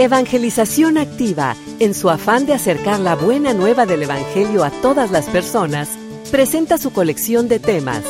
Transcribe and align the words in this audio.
Evangelización 0.00 0.96
Activa, 0.96 1.56
en 1.80 1.92
su 1.92 2.08
afán 2.08 2.46
de 2.46 2.54
acercar 2.54 3.00
la 3.00 3.16
buena 3.16 3.52
nueva 3.52 3.84
del 3.84 4.04
Evangelio 4.04 4.62
a 4.62 4.70
todas 4.70 5.10
las 5.10 5.26
personas, 5.26 5.98
presenta 6.30 6.78
su 6.78 6.92
colección 6.92 7.48
de 7.48 7.58
temas, 7.58 8.04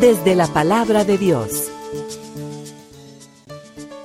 desde 0.00 0.34
la 0.34 0.48
palabra 0.48 1.04
de 1.04 1.16
Dios. 1.16 1.70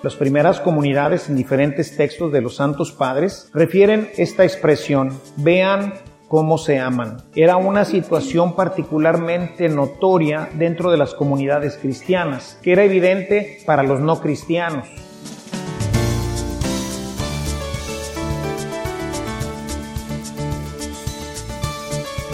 Las 0.04 0.16
primeras 0.16 0.60
comunidades 0.60 1.28
en 1.28 1.36
diferentes 1.36 1.98
textos 1.98 2.32
de 2.32 2.42
los 2.42 2.58
santos 2.58 2.92
padres 2.92 3.50
refieren 3.52 4.12
esta 4.16 4.44
expresión, 4.44 5.20
vean 5.38 5.96
cómo 6.28 6.60
se 6.60 6.78
aman. 6.78 7.18
Era 7.34 7.58
una 7.58 7.84
situación 7.84 8.56
particularmente 8.56 9.70
notoria 9.70 10.50
dentro 10.54 10.92
de 10.92 10.98
las 10.98 11.16
comunidades 11.16 11.80
cristianas, 11.82 12.60
que 12.62 12.74
era 12.74 12.84
evidente 12.84 13.58
para 13.66 13.82
los 13.82 14.02
no 14.02 14.22
cristianos. 14.22 14.88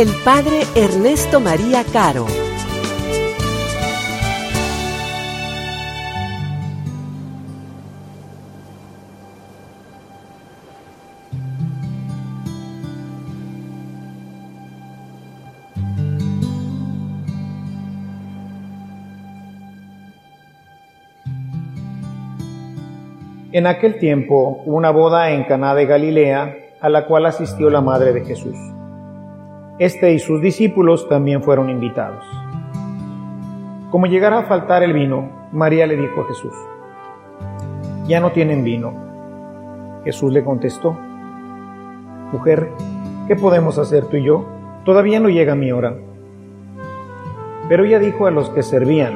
el 0.00 0.10
Padre 0.24 0.60
Ernesto 0.76 1.40
María 1.40 1.82
Caro. 1.82 2.24
En 23.50 23.66
aquel 23.66 23.98
tiempo 23.98 24.62
una 24.64 24.90
boda 24.90 25.32
en 25.32 25.42
Caná 25.42 25.74
de 25.74 25.86
Galilea 25.86 26.56
a 26.80 26.88
la 26.88 27.04
cual 27.04 27.26
asistió 27.26 27.68
la 27.68 27.80
madre 27.80 28.12
de 28.12 28.24
Jesús. 28.24 28.77
Este 29.78 30.12
y 30.12 30.18
sus 30.18 30.40
discípulos 30.40 31.08
también 31.08 31.42
fueron 31.42 31.70
invitados. 31.70 32.24
Como 33.90 34.06
llegara 34.06 34.40
a 34.40 34.42
faltar 34.42 34.82
el 34.82 34.92
vino, 34.92 35.30
María 35.52 35.86
le 35.86 35.96
dijo 35.96 36.22
a 36.22 36.26
Jesús, 36.26 36.52
ya 38.06 38.20
no 38.20 38.32
tienen 38.32 38.64
vino. 38.64 38.92
Jesús 40.04 40.32
le 40.32 40.42
contestó, 40.42 40.98
mujer, 42.32 42.70
¿qué 43.28 43.36
podemos 43.36 43.78
hacer 43.78 44.06
tú 44.06 44.16
y 44.16 44.24
yo? 44.24 44.46
Todavía 44.84 45.20
no 45.20 45.28
llega 45.28 45.54
mi 45.54 45.70
hora. 45.70 45.94
Pero 47.68 47.84
ella 47.84 47.98
dijo 47.98 48.26
a 48.26 48.30
los 48.30 48.50
que 48.50 48.62
servían, 48.62 49.14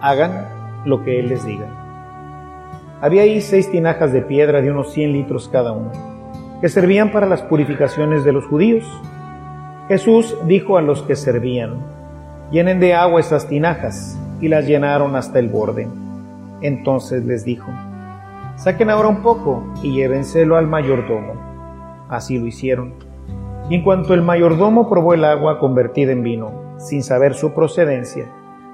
hagan 0.00 0.46
lo 0.84 1.02
que 1.02 1.18
Él 1.18 1.28
les 1.28 1.44
diga. 1.44 1.66
Había 3.00 3.22
ahí 3.22 3.40
seis 3.40 3.70
tinajas 3.70 4.12
de 4.12 4.22
piedra 4.22 4.60
de 4.62 4.70
unos 4.70 4.92
100 4.92 5.12
litros 5.12 5.48
cada 5.48 5.72
una, 5.72 5.90
que 6.60 6.68
servían 6.68 7.10
para 7.10 7.26
las 7.26 7.42
purificaciones 7.42 8.22
de 8.24 8.32
los 8.32 8.46
judíos. 8.46 8.84
Jesús 9.92 10.34
dijo 10.46 10.78
a 10.78 10.80
los 10.80 11.02
que 11.02 11.16
servían, 11.16 11.74
llenen 12.50 12.80
de 12.80 12.94
agua 12.94 13.20
esas 13.20 13.46
tinajas, 13.46 14.18
y 14.40 14.48
las 14.48 14.66
llenaron 14.66 15.16
hasta 15.16 15.38
el 15.38 15.50
borde. 15.50 15.86
Entonces 16.62 17.26
les 17.26 17.44
dijo, 17.44 17.70
saquen 18.56 18.88
ahora 18.88 19.08
un 19.08 19.20
poco 19.20 19.62
y 19.82 19.92
llévenselo 19.92 20.56
al 20.56 20.66
mayordomo. 20.66 21.34
Así 22.08 22.38
lo 22.38 22.46
hicieron. 22.46 22.94
Y 23.68 23.74
en 23.74 23.82
cuanto 23.82 24.14
el 24.14 24.22
mayordomo 24.22 24.88
probó 24.88 25.12
el 25.12 25.26
agua 25.26 25.58
convertida 25.58 26.12
en 26.12 26.22
vino, 26.22 26.52
sin 26.78 27.02
saber 27.02 27.34
su 27.34 27.52
procedencia, 27.52 28.24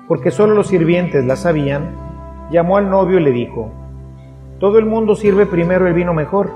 porque 0.06 0.30
solo 0.30 0.54
los 0.54 0.68
sirvientes 0.68 1.24
la 1.24 1.34
sabían, 1.34 1.96
llamó 2.52 2.76
al 2.76 2.90
novio 2.90 3.18
y 3.18 3.24
le 3.24 3.32
dijo, 3.32 3.72
todo 4.60 4.78
el 4.78 4.86
mundo 4.86 5.16
sirve 5.16 5.46
primero 5.46 5.88
el 5.88 5.94
vino 5.94 6.14
mejor, 6.14 6.52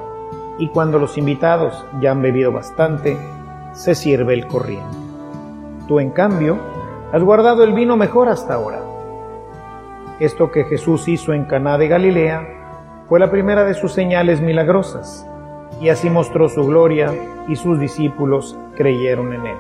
y 0.61 0.69
cuando 0.69 1.01
los 1.01 1.19
invitados 1.19 1.85
ya 2.01 2.13
han 2.13 2.23
bebido 2.23 2.53
bastante, 2.53 3.17
se 3.73 3.95
sirve 3.95 4.35
el 4.35 4.47
corriente. 4.47 4.97
Tú, 5.89 6.01
en 6.01 6.11
cambio, 6.11 6.59
has 7.13 7.23
guardado 7.23 7.65
el 7.65 7.73
vino 7.73 7.97
mejor 7.97 8.29
hasta 8.29 8.55
ahora. 8.55 8.81
Esto 10.21 10.51
que 10.51 10.65
Jesús 10.65 11.09
hizo 11.09 11.33
en 11.33 11.45
Caná 11.45 11.79
de 11.79 11.89
Galilea 11.89 13.05
fue 13.09 13.19
la 13.19 13.31
primera 13.31 13.65
de 13.65 13.75
sus 13.75 13.93
señales 13.93 14.41
milagrosas, 14.41 15.29
y 15.81 15.89
así 15.89 16.09
mostró 16.09 16.49
su 16.49 16.65
gloria, 16.65 17.13
y 17.49 17.57
sus 17.57 17.79
discípulos 17.81 18.57
creyeron 18.77 19.33
en 19.33 19.47
él. 19.47 19.57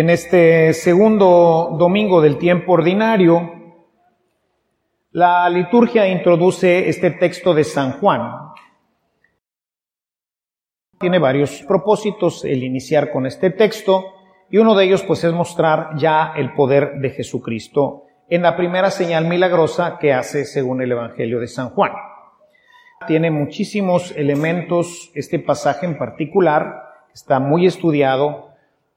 En 0.00 0.08
este 0.08 0.72
segundo 0.72 1.76
domingo 1.78 2.22
del 2.22 2.38
tiempo 2.38 2.72
ordinario, 2.72 3.52
la 5.10 5.46
liturgia 5.50 6.08
introduce 6.08 6.88
este 6.88 7.10
texto 7.10 7.52
de 7.52 7.64
San 7.64 8.00
Juan. 8.00 8.54
Tiene 10.98 11.18
varios 11.18 11.60
propósitos 11.68 12.46
el 12.46 12.64
iniciar 12.64 13.10
con 13.10 13.26
este 13.26 13.50
texto 13.50 14.06
y 14.48 14.56
uno 14.56 14.74
de 14.74 14.86
ellos 14.86 15.02
pues 15.02 15.22
es 15.22 15.34
mostrar 15.34 15.90
ya 15.98 16.32
el 16.34 16.54
poder 16.54 16.94
de 16.94 17.10
Jesucristo 17.10 18.04
en 18.30 18.40
la 18.40 18.56
primera 18.56 18.90
señal 18.90 19.26
milagrosa 19.26 19.98
que 20.00 20.14
hace 20.14 20.46
según 20.46 20.80
el 20.80 20.92
Evangelio 20.92 21.40
de 21.40 21.46
San 21.46 21.68
Juan. 21.68 21.92
Tiene 23.06 23.30
muchísimos 23.30 24.12
elementos 24.16 25.12
este 25.14 25.38
pasaje 25.40 25.84
en 25.84 25.98
particular, 25.98 26.84
está 27.12 27.38
muy 27.38 27.66
estudiado, 27.66 28.49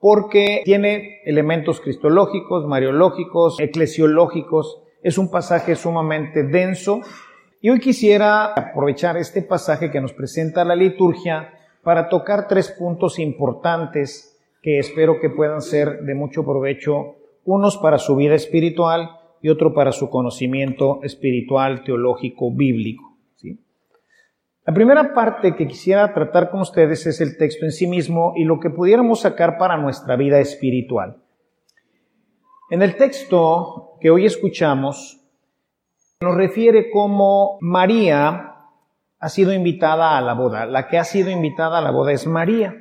porque 0.04 0.64
tiene 0.66 1.22
elementos 1.24 1.80
cristológicos, 1.80 2.68
mariológicos, 2.68 3.58
eclesiológicos. 3.62 4.82
Es 5.02 5.18
un 5.18 5.32
pasaje 5.32 5.78
sumamente 5.78 6.44
denso. 6.44 7.00
Y 7.62 7.70
hoy 7.70 7.80
quisiera 7.80 8.48
aprovechar 8.48 9.16
este 9.16 9.44
pasaje 9.44 9.92
que 9.92 10.02
nos 10.02 10.12
presenta 10.12 10.66
la 10.66 10.76
liturgia 10.76 11.54
para 11.84 12.10
tocar 12.10 12.50
tres 12.50 12.70
puntos 12.78 13.18
importantes 13.18 14.38
que 14.62 14.78
espero 14.78 15.22
que 15.22 15.30
puedan 15.30 15.62
ser 15.62 16.02
de 16.02 16.16
mucho 16.16 16.44
provecho, 16.44 17.16
unos 17.46 17.78
para 17.78 17.98
su 17.98 18.18
vida 18.18 18.36
espiritual 18.36 19.10
y 19.42 19.48
otro 19.48 19.74
para 19.74 19.94
su 19.94 20.10
conocimiento 20.10 21.00
espiritual, 21.04 21.86
teológico, 21.86 22.52
bíblico. 22.52 23.13
La 24.66 24.74
primera 24.74 25.14
parte 25.14 25.56
que 25.56 25.68
quisiera 25.68 26.14
tratar 26.14 26.50
con 26.50 26.62
ustedes 26.62 27.06
es 27.06 27.20
el 27.20 27.38
texto 27.38 27.66
en 27.66 27.72
sí 27.72 27.86
mismo 27.86 28.34
y 28.38 28.46
lo 28.46 28.62
que 28.62 28.70
pudiéramos 28.70 29.22
sacar 29.22 29.58
para 29.58 29.76
nuestra 29.76 30.16
vida 30.16 30.40
espiritual. 30.40 31.18
En 32.70 32.82
el 32.82 32.96
texto 32.96 33.98
que 34.00 34.10
hoy 34.10 34.26
escuchamos, 34.26 35.20
nos 36.22 36.36
refiere 36.36 36.90
cómo 36.90 37.58
María 37.60 38.54
ha 39.20 39.30
sido 39.30 39.52
invitada 39.52 40.18
a 40.18 40.22
la 40.22 40.34
boda. 40.34 40.66
La 40.66 40.88
que 40.88 40.98
ha 40.98 41.04
sido 41.04 41.30
invitada 41.30 41.80
a 41.80 41.82
la 41.82 41.92
boda 41.92 42.14
es 42.14 42.26
María. 42.26 42.74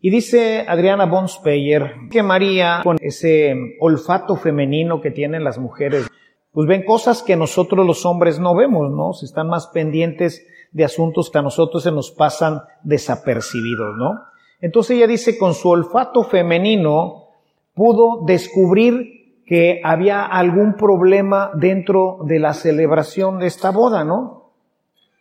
Y 0.00 0.08
dice 0.08 0.64
Adriana 0.66 1.04
von 1.04 1.28
Speyer 1.28 1.92
que 2.10 2.22
María, 2.22 2.80
con 2.82 2.96
ese 3.02 3.54
olfato 3.80 4.36
femenino 4.36 5.02
que 5.02 5.10
tienen 5.10 5.44
las 5.44 5.58
mujeres, 5.58 6.08
pues 6.50 6.66
ven 6.66 6.84
cosas 6.84 7.22
que 7.22 7.36
nosotros 7.36 7.86
los 7.86 8.06
hombres 8.06 8.38
no 8.38 8.54
vemos, 8.54 8.90
¿no? 8.90 9.10
Están 9.22 9.48
más 9.48 9.66
pendientes 9.66 10.46
de 10.72 10.84
asuntos 10.84 11.30
que 11.30 11.38
a 11.38 11.42
nosotros 11.42 11.82
se 11.82 11.92
nos 11.92 12.10
pasan 12.10 12.62
desapercibidos, 12.82 13.96
¿no? 13.96 14.22
Entonces 14.60 14.96
ella 14.96 15.06
dice, 15.06 15.38
con 15.38 15.54
su 15.54 15.68
olfato 15.68 16.24
femenino 16.24 17.28
pudo 17.74 18.24
descubrir 18.26 19.42
que 19.46 19.80
había 19.82 20.24
algún 20.24 20.74
problema 20.74 21.50
dentro 21.54 22.18
de 22.24 22.38
la 22.38 22.52
celebración 22.52 23.38
de 23.38 23.46
esta 23.46 23.70
boda, 23.70 24.04
¿no? 24.04 24.52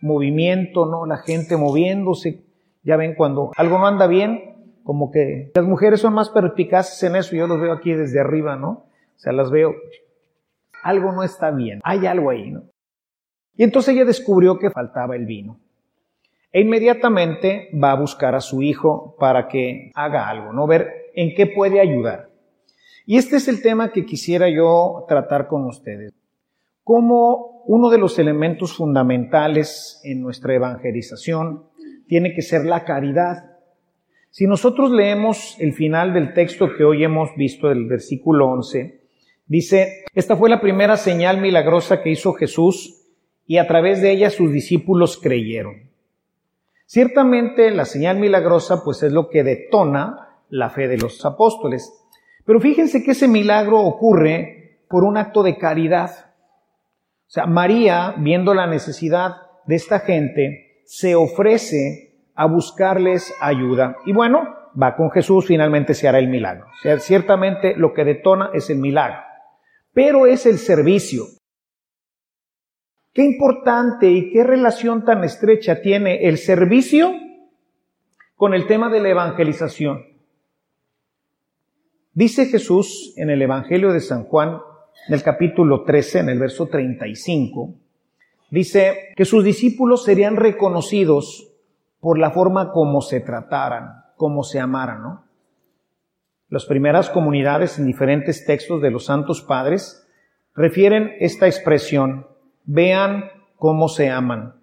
Movimiento, 0.02 0.86
¿no? 0.86 1.06
La 1.06 1.18
gente 1.18 1.56
moviéndose. 1.56 2.44
Ya 2.84 2.98
ven, 2.98 3.16
cuando 3.16 3.52
algo 3.56 3.78
no 3.78 3.88
anda 3.88 4.08
bien, 4.08 4.80
como 4.84 5.12
que 5.12 5.52
las 5.54 5.66
mujeres 5.66 6.02
son 6.02 6.14
más 6.14 6.30
perspicaces 6.30 7.02
en 7.04 7.16
eso, 7.16 7.36
yo 7.36 7.48
los 7.48 7.60
veo 7.60 7.74
aquí 7.74 7.94
desde 7.94 8.20
arriba, 8.20 8.56
¿no? 8.56 8.70
O 8.70 9.20
sea, 9.20 9.34
las 9.34 9.52
veo, 9.52 9.74
algo 10.84 11.12
no 11.12 11.24
está 11.24 11.52
bien, 11.52 11.82
hay 11.84 12.06
algo 12.06 12.30
ahí, 12.30 12.52
¿no? 12.52 12.64
Y 13.58 13.64
entonces 13.64 13.96
ella 13.96 14.06
descubrió 14.06 14.60
que 14.60 14.70
faltaba 14.70 15.16
el 15.16 15.26
vino. 15.26 15.60
E 16.52 16.62
inmediatamente 16.62 17.70
va 17.74 17.92
a 17.92 18.00
buscar 18.00 18.36
a 18.36 18.42
su 18.42 18.62
hijo 18.62 19.16
para 19.20 19.48
que 19.48 19.92
haga 19.96 20.30
algo, 20.30 20.54
¿no? 20.54 20.68
Ver 20.68 21.12
en 21.16 21.34
qué 21.36 21.48
puede 21.48 21.82
ayudar. 21.82 22.30
Y 23.06 23.18
este 23.18 23.38
es 23.38 23.48
el 23.48 23.62
tema 23.62 23.92
que 23.92 24.06
quisiera 24.06 24.50
yo 24.50 25.06
tratar 25.08 25.48
con 25.48 25.66
ustedes. 25.66 26.14
Como 26.84 27.64
uno 27.66 27.90
de 27.90 27.98
los 27.98 28.18
elementos 28.20 28.74
fundamentales 28.76 30.00
en 30.04 30.22
nuestra 30.22 30.54
evangelización 30.54 31.66
tiene 32.08 32.34
que 32.34 32.42
ser 32.42 32.66
la 32.66 32.86
caridad. 32.86 33.58
Si 34.30 34.46
nosotros 34.46 34.92
leemos 34.92 35.58
el 35.60 35.74
final 35.74 36.14
del 36.14 36.34
texto 36.34 36.70
que 36.78 36.84
hoy 36.84 37.04
hemos 37.04 37.30
visto, 37.36 37.70
del 37.70 37.88
versículo 37.88 38.48
11, 38.48 39.02
dice, 39.48 40.06
esta 40.14 40.38
fue 40.38 40.50
la 40.50 40.62
primera 40.62 40.96
señal 40.96 41.42
milagrosa 41.42 42.02
que 42.02 42.12
hizo 42.12 42.34
Jesús 42.34 43.07
y 43.48 43.58
a 43.58 43.68
través 43.68 44.02
de 44.02 44.12
ella 44.12 44.30
sus 44.30 44.52
discípulos 44.52 45.18
creyeron. 45.18 45.90
Ciertamente 46.86 47.72
la 47.72 47.86
señal 47.86 48.18
milagrosa 48.18 48.84
pues 48.84 49.02
es 49.04 49.12
lo 49.12 49.30
que 49.30 49.44
detona 49.44 50.28
la 50.50 50.70
fe 50.70 50.88
de 50.88 50.98
los 50.98 51.26
apóstoles. 51.26 51.92
Pero 52.46 52.60
fíjense 52.60 53.04
que 53.04 53.12
ese 53.12 53.28
milagro 53.28 53.80
ocurre 53.82 54.80
por 54.90 55.04
un 55.04 55.18
acto 55.18 55.44
de 55.44 55.58
caridad. 55.58 56.12
O 57.28 57.30
sea, 57.30 57.46
María, 57.46 58.16
viendo 58.18 58.54
la 58.54 58.68
necesidad 58.68 59.36
de 59.66 59.76
esta 59.76 60.00
gente, 60.00 60.82
se 60.86 61.16
ofrece 61.16 62.08
a 62.36 62.46
buscarles 62.46 63.34
ayuda. 63.42 63.98
Y 64.06 64.14
bueno, 64.14 64.48
va 64.82 64.96
con 64.96 65.12
Jesús, 65.12 65.46
finalmente 65.46 65.94
se 65.94 66.08
hará 66.08 66.20
el 66.20 66.30
milagro. 66.30 66.68
O 66.68 66.82
sea, 66.82 67.00
ciertamente 67.00 67.76
lo 67.76 67.94
que 67.94 68.06
detona 68.06 68.52
es 68.54 68.70
el 68.70 68.78
milagro. 68.78 69.20
Pero 69.94 70.26
es 70.26 70.46
el 70.46 70.58
servicio. 70.58 71.24
Qué 73.18 73.24
importante 73.24 74.12
y 74.12 74.30
qué 74.30 74.44
relación 74.44 75.04
tan 75.04 75.24
estrecha 75.24 75.82
tiene 75.82 76.28
el 76.28 76.38
servicio 76.38 77.16
con 78.36 78.54
el 78.54 78.68
tema 78.68 78.92
de 78.92 79.00
la 79.00 79.10
evangelización. 79.10 80.06
Dice 82.14 82.46
Jesús 82.46 83.16
en 83.18 83.32
el 83.32 83.42
Evangelio 83.42 83.92
de 83.92 84.02
San 84.02 84.26
Juan, 84.26 84.60
en 85.08 85.16
el 85.16 85.24
capítulo 85.24 85.84
13, 85.84 86.20
en 86.20 86.30
el 86.30 86.38
verso 86.38 86.68
35, 86.68 87.74
dice 88.52 89.14
que 89.16 89.26
sus 89.26 89.44
discípulos 89.44 90.04
serían 90.04 90.36
reconocidos 90.36 91.52
por 92.00 92.20
la 92.20 92.30
forma 92.30 92.72
como 92.72 93.02
se 93.02 93.20
trataran, 93.20 94.04
como 94.16 94.44
se 94.44 94.60
amaran. 94.60 95.22
Las 96.50 96.66
primeras 96.66 97.10
comunidades 97.10 97.80
en 97.80 97.88
diferentes 97.88 98.46
textos 98.46 98.80
de 98.80 98.92
los 98.92 99.06
santos 99.06 99.42
padres 99.42 100.08
refieren 100.54 101.14
esta 101.20 101.48
expresión, 101.48 102.28
Vean 102.70 103.32
cómo 103.56 103.88
se 103.88 104.10
aman. 104.10 104.56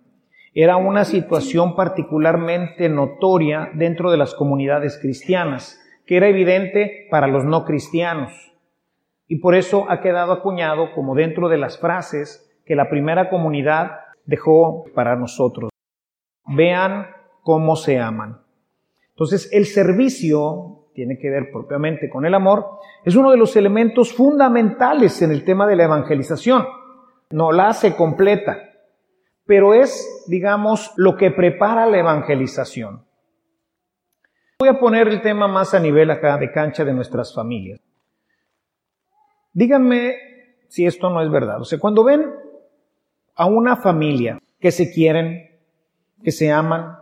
Era 0.52 0.76
una 0.76 1.06
situación 1.06 1.74
particularmente 1.74 2.90
notoria 2.90 3.70
dentro 3.74 4.10
de 4.10 4.18
las 4.18 4.34
comunidades 4.34 4.98
cristianas, 5.00 5.80
que 6.06 6.18
era 6.18 6.28
evidente 6.28 7.08
para 7.10 7.26
los 7.28 7.44
no 7.46 7.64
cristianos. 7.64 8.30
Y 9.26 9.38
por 9.38 9.54
eso 9.54 9.86
ha 9.88 10.02
quedado 10.02 10.32
acuñado 10.32 10.92
como 10.94 11.14
dentro 11.14 11.48
de 11.48 11.56
las 11.56 11.78
frases 11.78 12.46
que 12.66 12.76
la 12.76 12.90
primera 12.90 13.30
comunidad 13.30 13.92
dejó 14.26 14.84
para 14.94 15.16
nosotros. 15.16 15.70
Vean 16.46 17.06
cómo 17.40 17.74
se 17.74 17.98
aman. 17.98 18.42
Entonces, 19.12 19.48
el 19.50 19.64
servicio 19.64 20.88
tiene 20.94 21.18
que 21.18 21.30
ver 21.30 21.50
propiamente 21.50 22.10
con 22.10 22.26
el 22.26 22.34
amor, 22.34 22.66
es 23.02 23.16
uno 23.16 23.30
de 23.30 23.38
los 23.38 23.56
elementos 23.56 24.12
fundamentales 24.12 25.22
en 25.22 25.32
el 25.32 25.42
tema 25.42 25.66
de 25.66 25.76
la 25.76 25.84
evangelización 25.84 26.66
no 27.30 27.52
la 27.52 27.68
hace 27.68 27.96
completa, 27.96 28.58
pero 29.46 29.74
es, 29.74 30.24
digamos, 30.26 30.92
lo 30.96 31.16
que 31.16 31.30
prepara 31.30 31.86
la 31.86 31.98
evangelización. 31.98 33.04
Voy 34.58 34.68
a 34.68 34.78
poner 34.78 35.08
el 35.08 35.20
tema 35.20 35.48
más 35.48 35.74
a 35.74 35.80
nivel 35.80 36.10
acá 36.10 36.38
de 36.38 36.52
cancha 36.52 36.84
de 36.84 36.94
nuestras 36.94 37.34
familias. 37.34 37.80
Díganme 39.52 40.16
si 40.68 40.86
esto 40.86 41.10
no 41.10 41.22
es 41.22 41.30
verdad. 41.30 41.60
O 41.60 41.64
sea, 41.64 41.78
cuando 41.78 42.04
ven 42.04 42.32
a 43.34 43.46
una 43.46 43.76
familia 43.76 44.40
que 44.58 44.70
se 44.70 44.92
quieren, 44.92 45.60
que 46.22 46.32
se 46.32 46.50
aman, 46.50 46.96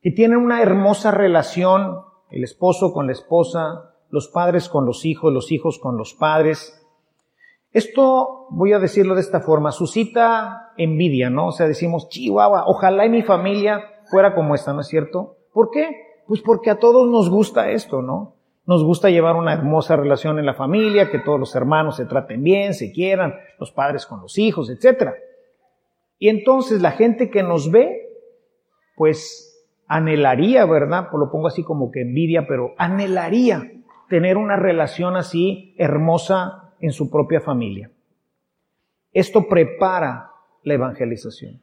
que 0.00 0.10
tienen 0.10 0.38
una 0.38 0.62
hermosa 0.62 1.10
relación, 1.10 2.02
el 2.30 2.44
esposo 2.44 2.92
con 2.92 3.06
la 3.06 3.12
esposa, 3.12 3.94
los 4.10 4.28
padres 4.28 4.68
con 4.68 4.86
los 4.86 5.04
hijos, 5.04 5.32
los 5.32 5.50
hijos 5.52 5.78
con 5.78 5.96
los 5.96 6.14
padres, 6.14 6.77
esto, 7.72 8.46
voy 8.50 8.72
a 8.72 8.78
decirlo 8.78 9.14
de 9.14 9.20
esta 9.20 9.40
forma, 9.40 9.72
suscita 9.72 10.72
envidia, 10.76 11.28
¿no? 11.28 11.48
O 11.48 11.52
sea, 11.52 11.66
decimos, 11.66 12.08
chihuahua, 12.08 12.64
ojalá 12.66 13.04
y 13.04 13.10
mi 13.10 13.22
familia 13.22 13.82
fuera 14.10 14.34
como 14.34 14.54
esta, 14.54 14.72
¿no 14.72 14.80
es 14.80 14.88
cierto? 14.88 15.36
¿Por 15.52 15.70
qué? 15.70 16.22
Pues 16.26 16.40
porque 16.40 16.70
a 16.70 16.78
todos 16.78 17.08
nos 17.08 17.28
gusta 17.28 17.70
esto, 17.70 18.00
¿no? 18.00 18.36
Nos 18.64 18.84
gusta 18.84 19.10
llevar 19.10 19.36
una 19.36 19.52
hermosa 19.52 19.96
relación 19.96 20.38
en 20.38 20.46
la 20.46 20.54
familia, 20.54 21.10
que 21.10 21.18
todos 21.18 21.40
los 21.40 21.54
hermanos 21.54 21.96
se 21.96 22.06
traten 22.06 22.42
bien, 22.42 22.74
se 22.74 22.92
quieran, 22.92 23.34
los 23.58 23.72
padres 23.72 24.06
con 24.06 24.20
los 24.20 24.38
hijos, 24.38 24.70
etc. 24.70 25.12
Y 26.18 26.28
entonces 26.28 26.82
la 26.82 26.92
gente 26.92 27.30
que 27.30 27.42
nos 27.42 27.70
ve, 27.70 28.08
pues 28.96 29.66
anhelaría, 29.86 30.66
¿verdad? 30.66 31.08
Pues 31.10 31.18
lo 31.18 31.30
pongo 31.30 31.48
así 31.48 31.62
como 31.62 31.90
que 31.90 32.02
envidia, 32.02 32.46
pero 32.46 32.74
anhelaría 32.76 33.72
tener 34.08 34.36
una 34.36 34.56
relación 34.56 35.16
así 35.16 35.74
hermosa 35.78 36.67
en 36.80 36.92
su 36.92 37.10
propia 37.10 37.40
familia. 37.40 37.90
Esto 39.12 39.48
prepara 39.48 40.30
la 40.62 40.74
evangelización. 40.74 41.60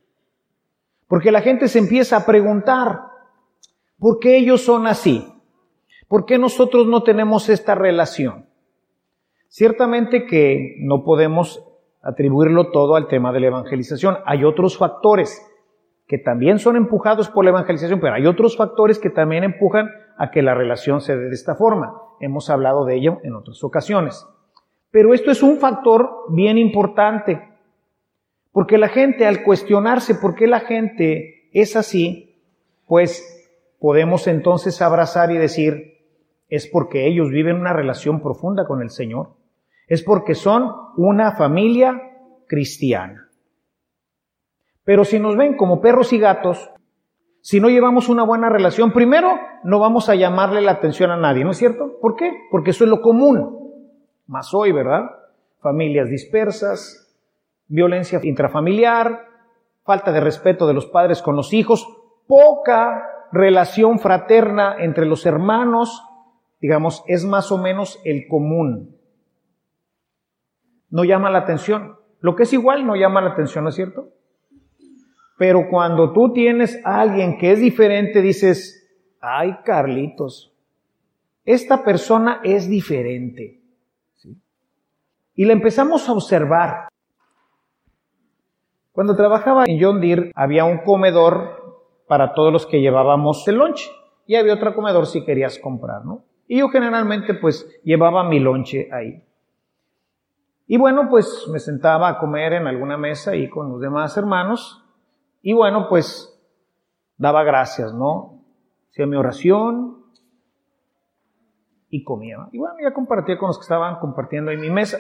Porque 1.08 1.32
la 1.32 1.42
gente 1.42 1.68
se 1.68 1.80
empieza 1.80 2.18
a 2.18 2.26
preguntar, 2.26 3.00
¿por 4.00 4.20
qué 4.20 4.38
ellos 4.38 4.62
son 4.62 4.88
así? 4.88 5.26
¿Por 6.08 6.26
qué 6.26 6.38
nosotros 6.38 6.88
no 6.88 7.04
tenemos 7.04 7.50
esta 7.50 7.76
relación? 7.76 8.46
Ciertamente 9.48 10.26
que 10.26 10.76
no 10.80 11.04
podemos 11.04 11.64
atribuirlo 12.02 12.72
todo 12.72 12.96
al 12.96 13.08
tema 13.08 13.32
de 13.32 13.40
la 13.40 13.48
evangelización. 13.48 14.18
Hay 14.26 14.44
otros 14.44 14.78
factores 14.78 15.42
que 16.08 16.18
también 16.18 16.60
son 16.60 16.76
empujados 16.76 17.30
por 17.30 17.44
la 17.44 17.50
evangelización, 17.50 18.00
pero 18.00 18.14
hay 18.14 18.28
otros 18.28 18.58
factores 18.58 19.00
que 19.00 19.10
también 19.10 19.44
empujan 19.44 19.90
a 20.18 20.30
que 20.30 20.44
la 20.44 20.54
relación 20.54 21.02
se 21.02 21.18
dé 21.18 21.30
de 21.30 21.36
esta 21.36 21.56
forma. 21.56 21.94
Hemos 22.20 22.50
hablado 22.50 22.86
de 22.86 22.96
ello 22.96 23.20
en 23.24 23.36
otras 23.36 23.64
ocasiones. 23.64 24.28
Pero 24.95 25.13
esto 25.13 25.30
es 25.30 25.44
un 25.44 25.57
factor 25.57 26.09
bien 26.30 26.57
importante, 26.57 27.50
porque 28.53 28.77
la 28.77 28.88
gente 28.88 29.27
al 29.27 29.44
cuestionarse 29.44 30.15
por 30.15 30.36
qué 30.36 30.47
la 30.47 30.62
gente 30.62 31.50
es 31.51 31.75
así, 31.75 32.39
pues 32.87 33.45
podemos 33.78 34.25
entonces 34.25 34.81
abrazar 34.81 35.33
y 35.33 35.37
decir, 35.37 35.97
es 36.47 36.66
porque 36.68 37.07
ellos 37.07 37.30
viven 37.30 37.57
una 37.57 37.73
relación 37.73 38.21
profunda 38.21 38.66
con 38.66 38.81
el 38.81 38.90
Señor, 38.90 39.33
es 39.90 40.02
porque 40.02 40.33
son 40.33 40.71
una 40.95 41.33
familia 41.33 42.02
cristiana. 42.47 43.28
Pero 44.85 45.04
si 45.04 45.19
nos 45.19 45.35
ven 45.35 45.57
como 45.57 45.81
perros 45.81 46.14
y 46.14 46.19
gatos, 46.19 46.71
si 47.42 47.59
no 47.59 47.68
llevamos 47.68 48.07
una 48.07 48.23
buena 48.23 48.47
relación, 48.47 48.94
primero 48.94 49.37
no 49.66 49.78
vamos 49.78 50.07
a 50.07 50.16
llamarle 50.16 50.61
la 50.61 50.71
atención 50.71 51.11
a 51.11 51.18
nadie, 51.18 51.44
¿no 51.44 51.52
es 51.52 51.57
cierto? 51.57 51.99
¿Por 51.99 52.16
qué? 52.16 52.31
Porque 52.49 52.69
eso 52.71 52.85
es 52.85 52.90
lo 52.90 53.02
común 53.02 53.65
más 54.28 54.54
hoy, 54.54 54.72
¿verdad? 54.72 55.12
Familias 55.60 56.10
dispersas, 56.10 57.06
violencia 57.68 58.20
intrafamiliar, 58.24 59.28
falta 59.84 60.12
de 60.12 60.20
respeto 60.20 60.68
de 60.68 60.74
los 60.74 60.88
padres 60.88 61.22
con 61.22 61.36
los 61.36 61.54
hijos, 61.54 61.88
poca 62.28 63.04
relación 63.32 64.00
fraterna 64.00 64.78
entre 64.80 65.06
los 65.06 65.26
hermanos, 65.26 66.04
digamos, 66.60 67.04
es 67.08 67.26
más 67.26 67.52
o 67.52 67.58
menos 67.58 68.00
el 68.04 68.28
común. 68.28 68.96
No 70.90 71.04
llama 71.04 71.30
la 71.30 71.40
atención. 71.40 71.98
Lo 72.22 72.36
que 72.36 72.44
es 72.44 72.54
igual 72.54 72.86
no 72.86 72.96
llama 72.96 73.22
la 73.22 73.32
atención, 73.32 73.64
¿no 73.64 73.70
es 73.70 73.76
cierto? 73.76 74.10
Pero 75.38 75.68
cuando 75.70 76.14
tú 76.14 76.32
tienes 76.32 76.80
a 76.86 77.02
alguien 77.02 77.38
que 77.38 77.52
es 77.52 77.60
diferente, 77.60 78.22
dices, 78.22 78.90
ay 79.20 79.58
Carlitos, 79.66 80.54
esta 81.44 81.84
persona 81.84 82.40
es 82.44 82.70
diferente. 82.70 83.62
Y 85.35 85.45
la 85.45 85.54
empezamos 85.54 86.07
a 86.07 86.13
observar. 86.13 86.87
Cuando 88.92 89.15
trabajaba 89.15 89.65
en 89.68 89.77
John 89.81 89.99
Deere 89.99 90.31
había 90.35 90.63
un 90.63 90.80
comedor 90.80 91.83
para 92.07 92.33
todos 92.33 92.54
los 92.54 92.65
que 92.65 92.80
llevábamos 92.80 93.45
el 93.47 93.56
lonche 93.56 93.92
y 94.25 94.35
había 94.35 94.54
otro 94.54 94.73
comedor 94.73 95.06
si 95.06 95.25
querías 95.25 95.59
comprar, 95.59 96.06
¿no? 96.06 96.23
Y 96.47 96.59
yo 96.59 96.69
generalmente 96.69 97.33
pues 97.33 97.68
llevaba 97.83 98.23
mi 98.23 98.39
lonche 98.39 98.87
ahí. 98.94 99.21
Y 100.68 100.77
bueno, 100.77 101.09
pues 101.09 101.47
me 101.51 101.59
sentaba 101.59 102.07
a 102.09 102.18
comer 102.18 102.54
en 102.54 102.68
alguna 102.68 102.97
mesa 102.97 103.31
ahí 103.31 103.49
con 103.49 103.69
los 103.69 103.81
demás 103.81 104.15
hermanos 104.18 104.83
y 105.42 105.54
bueno, 105.54 105.87
pues 105.89 106.31
daba 107.18 107.44
gracias, 107.44 107.94
¿no? 107.94 108.42
Hacía 108.89 109.06
mi 109.06 109.15
oración 109.15 110.06
y 111.89 112.04
comía. 112.04 112.47
Y 112.51 112.57
bueno, 112.57 112.75
ya 112.81 112.94
compartía 112.94 113.37
con 113.37 113.47
los 113.47 113.57
que 113.57 113.63
estaban 113.63 113.99
compartiendo 113.99 114.51
en 114.51 114.61
mi 114.61 114.69
mesa. 114.69 114.99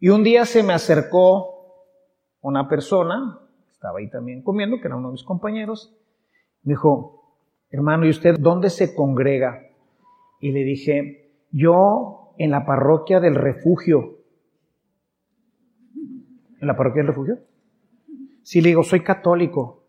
Y 0.00 0.08
un 0.08 0.24
día 0.24 0.46
se 0.46 0.62
me 0.62 0.72
acercó 0.72 1.84
una 2.40 2.68
persona, 2.68 3.38
estaba 3.70 3.98
ahí 3.98 4.08
también 4.08 4.42
comiendo, 4.42 4.80
que 4.80 4.88
era 4.88 4.96
uno 4.96 5.08
de 5.08 5.12
mis 5.12 5.24
compañeros. 5.24 5.94
Me 6.62 6.72
dijo, 6.72 7.36
hermano, 7.70 8.06
¿y 8.06 8.10
usted 8.10 8.36
dónde 8.38 8.70
se 8.70 8.94
congrega? 8.94 9.60
Y 10.40 10.52
le 10.52 10.64
dije, 10.64 11.34
yo 11.52 12.32
en 12.38 12.50
la 12.50 12.64
parroquia 12.64 13.20
del 13.20 13.34
refugio. 13.34 14.20
¿En 16.60 16.66
la 16.66 16.74
parroquia 16.74 17.02
del 17.02 17.08
refugio? 17.08 17.38
Sí, 18.42 18.62
le 18.62 18.70
digo, 18.70 18.82
soy 18.82 19.00
católico. 19.00 19.84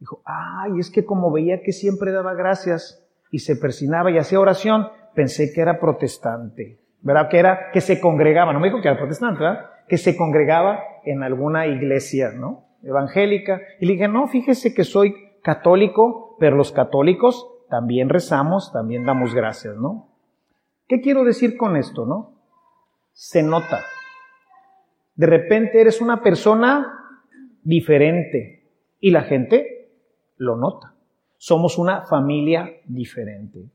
Dijo, 0.00 0.22
ay, 0.24 0.80
es 0.80 0.90
que 0.90 1.04
como 1.04 1.30
veía 1.30 1.62
que 1.62 1.70
siempre 1.70 2.10
daba 2.10 2.34
gracias 2.34 3.06
y 3.30 3.38
se 3.38 3.54
persinaba 3.54 4.10
y 4.10 4.18
hacía 4.18 4.40
oración, 4.40 4.88
pensé 5.14 5.52
que 5.52 5.60
era 5.60 5.78
protestante. 5.78 6.83
¿Verdad? 7.04 7.28
Que 7.28 7.38
era, 7.38 7.70
que 7.70 7.80
se 7.80 8.00
congregaba, 8.00 8.52
no 8.52 8.58
me 8.58 8.68
dijo 8.68 8.80
que 8.80 8.88
era 8.88 8.98
protestante, 8.98 9.40
¿verdad? 9.40 9.70
Que 9.86 9.98
se 9.98 10.16
congregaba 10.16 10.80
en 11.04 11.22
alguna 11.22 11.66
iglesia, 11.66 12.32
¿no? 12.34 12.64
Evangélica. 12.82 13.60
Y 13.78 13.86
le 13.86 13.92
dije, 13.92 14.08
no, 14.08 14.26
fíjese 14.26 14.74
que 14.74 14.84
soy 14.84 15.14
católico, 15.42 16.36
pero 16.40 16.56
los 16.56 16.72
católicos 16.72 17.46
también 17.68 18.08
rezamos, 18.08 18.72
también 18.72 19.04
damos 19.04 19.34
gracias, 19.34 19.76
¿no? 19.76 20.08
¿Qué 20.88 21.00
quiero 21.00 21.24
decir 21.24 21.56
con 21.56 21.76
esto, 21.76 22.06
no? 22.06 22.40
Se 23.12 23.42
nota. 23.42 23.80
De 25.14 25.26
repente 25.26 25.80
eres 25.80 26.00
una 26.00 26.22
persona 26.22 27.20
diferente 27.62 28.70
y 28.98 29.10
la 29.10 29.22
gente 29.22 29.90
lo 30.36 30.56
nota. 30.56 30.94
Somos 31.36 31.78
una 31.78 32.06
familia 32.06 32.70
diferente. 32.86 33.70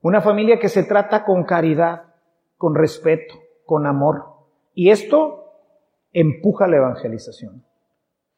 Una 0.00 0.20
familia 0.20 0.58
que 0.58 0.68
se 0.68 0.84
trata 0.84 1.24
con 1.24 1.44
caridad, 1.44 2.13
con 2.64 2.74
respeto, 2.74 3.34
con 3.66 3.84
amor. 3.84 4.24
Y 4.72 4.88
esto 4.88 5.52
empuja 6.14 6.66
la 6.66 6.78
evangelización. 6.78 7.62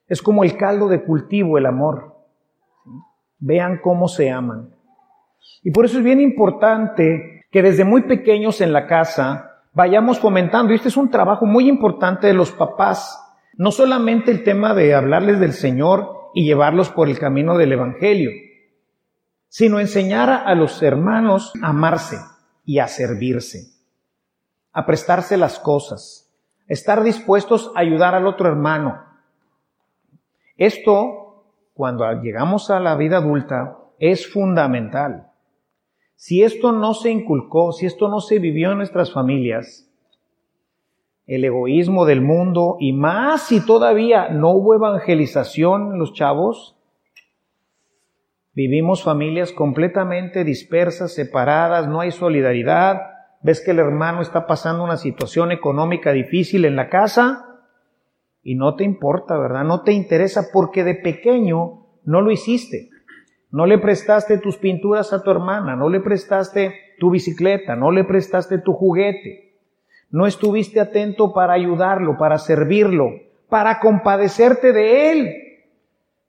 Es 0.09 0.21
como 0.21 0.43
el 0.43 0.57
caldo 0.57 0.89
de 0.89 1.05
cultivo, 1.05 1.59
el 1.59 1.67
amor. 1.67 2.17
Vean 3.39 3.79
cómo 3.81 4.09
se 4.09 4.33
aman. 4.33 4.75
Y 5.63 5.71
por 5.71 5.85
eso 5.85 5.99
es 5.99 6.03
bien 6.03 6.21
importante 6.21 7.45
que 7.53 7.63
desde 7.63 7.85
muy 7.85 8.03
pequeños 8.03 8.61
en 8.61 8.73
la 8.73 8.89
casa 8.89 9.63
vayamos 9.73 10.19
fomentando, 10.19 10.75
este 10.75 10.89
es 10.89 10.97
un 10.97 11.09
trabajo 11.09 11.47
muy 11.47 11.69
importante 11.69 12.27
de 12.27 12.35
los 12.35 12.51
papás, 12.51 13.23
no 13.57 13.71
solamente 13.71 14.33
el 14.33 14.43
tema 14.43 14.75
de 14.75 14.93
hablarles 14.93 15.39
del 15.39 15.53
Señor 15.53 16.31
y 16.35 16.45
llevarlos 16.47 16.89
por 16.89 17.09
el 17.09 17.21
camino 17.21 17.57
del 17.57 17.71
Evangelio, 17.71 18.33
sino 19.47 19.79
enseñar 19.79 20.31
a 20.31 20.53
los 20.57 20.83
hermanos 20.83 21.53
a 21.63 21.69
amarse 21.69 22.17
y 22.65 22.81
a 22.81 22.89
servirse, 22.89 23.76
a 24.77 24.85
prestarse 24.85 25.39
las 25.39 25.59
cosas, 25.59 26.31
estar 26.69 27.03
dispuestos 27.03 27.73
a 27.75 27.81
ayudar 27.81 28.15
al 28.15 28.27
otro 28.27 28.47
hermano. 28.47 29.03
Esto, 30.59 31.47
cuando 31.73 32.05
llegamos 32.21 32.71
a 32.71 32.79
la 32.79 32.95
vida 32.95 33.17
adulta, 33.17 33.79
es 33.99 34.31
fundamental. 34.31 35.31
Si 36.15 36.43
esto 36.43 36.73
no 36.73 36.93
se 36.93 37.11
inculcó, 37.11 37.73
si 37.73 37.87
esto 37.87 38.09
no 38.09 38.21
se 38.21 38.39
vivió 38.39 38.73
en 38.73 38.77
nuestras 38.77 39.11
familias, 39.11 39.91
el 41.27 41.47
egoísmo 41.47 42.05
del 42.05 42.21
mundo 42.21 42.77
y 42.79 42.93
más 42.93 43.47
si 43.47 43.65
todavía 43.65 44.29
no 44.29 44.51
hubo 44.51 44.75
evangelización 44.75 45.99
los 45.99 46.13
chavos, 46.13 46.77
Vivimos 48.57 49.03
familias 49.03 49.53
completamente 49.53 50.43
dispersas, 50.43 51.13
separadas, 51.13 51.87
no 51.89 52.01
hay 52.01 52.11
solidaridad. 52.11 53.16
Ves 53.47 53.63
que 53.65 53.71
el 53.71 53.79
hermano 53.79 54.23
está 54.23 54.49
pasando 54.49 54.83
una 54.83 54.97
situación 54.97 55.53
económica 55.53 56.11
difícil 56.11 56.65
en 56.65 56.75
la 56.75 56.89
casa 56.89 57.61
y 58.43 58.57
no 58.57 58.75
te 58.75 58.83
importa, 58.83 59.39
¿verdad? 59.39 59.63
No 59.63 59.83
te 59.83 59.93
interesa 59.93 60.47
porque 60.53 60.83
de 60.83 60.97
pequeño 60.97 61.87
no 62.03 62.23
lo 62.23 62.33
hiciste. 62.33 62.91
No 63.53 63.67
le 63.67 63.79
prestaste 63.79 64.39
tus 64.39 64.57
pinturas 64.57 65.13
a 65.13 65.23
tu 65.23 65.31
hermana, 65.31 65.77
no 65.77 65.89
le 65.89 66.01
prestaste 66.01 66.75
tu 66.99 67.11
bicicleta, 67.11 67.77
no 67.77 67.93
le 67.93 68.03
prestaste 68.03 68.59
tu 68.59 68.73
juguete. 68.73 69.61
No 70.11 70.27
estuviste 70.27 70.81
atento 70.81 71.33
para 71.33 71.53
ayudarlo, 71.53 72.19
para 72.19 72.39
servirlo, 72.39 73.11
para 73.49 73.79
compadecerte 73.79 74.73
de 74.73 75.13
él. 75.13 75.35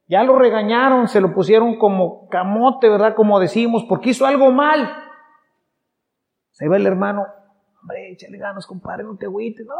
Ya 0.08 0.22
lo 0.22 0.38
regañaron, 0.38 1.08
se 1.08 1.20
lo 1.20 1.34
pusieron 1.34 1.80
como 1.80 2.30
camote, 2.30 2.88
¿verdad? 2.88 3.16
Como 3.16 3.40
decimos, 3.40 3.86
porque 3.90 4.12
hizo 4.12 4.28
algo 4.28 4.52
mal. 4.52 5.07
Se 6.58 6.68
ve 6.68 6.78
el 6.78 6.88
hermano, 6.88 7.28
hombre, 7.80 8.14
échale 8.14 8.40
ganas, 8.40 8.66
compadre, 8.66 9.04
no 9.04 9.16
te 9.16 9.28
agüites. 9.28 9.64
No, 9.68 9.76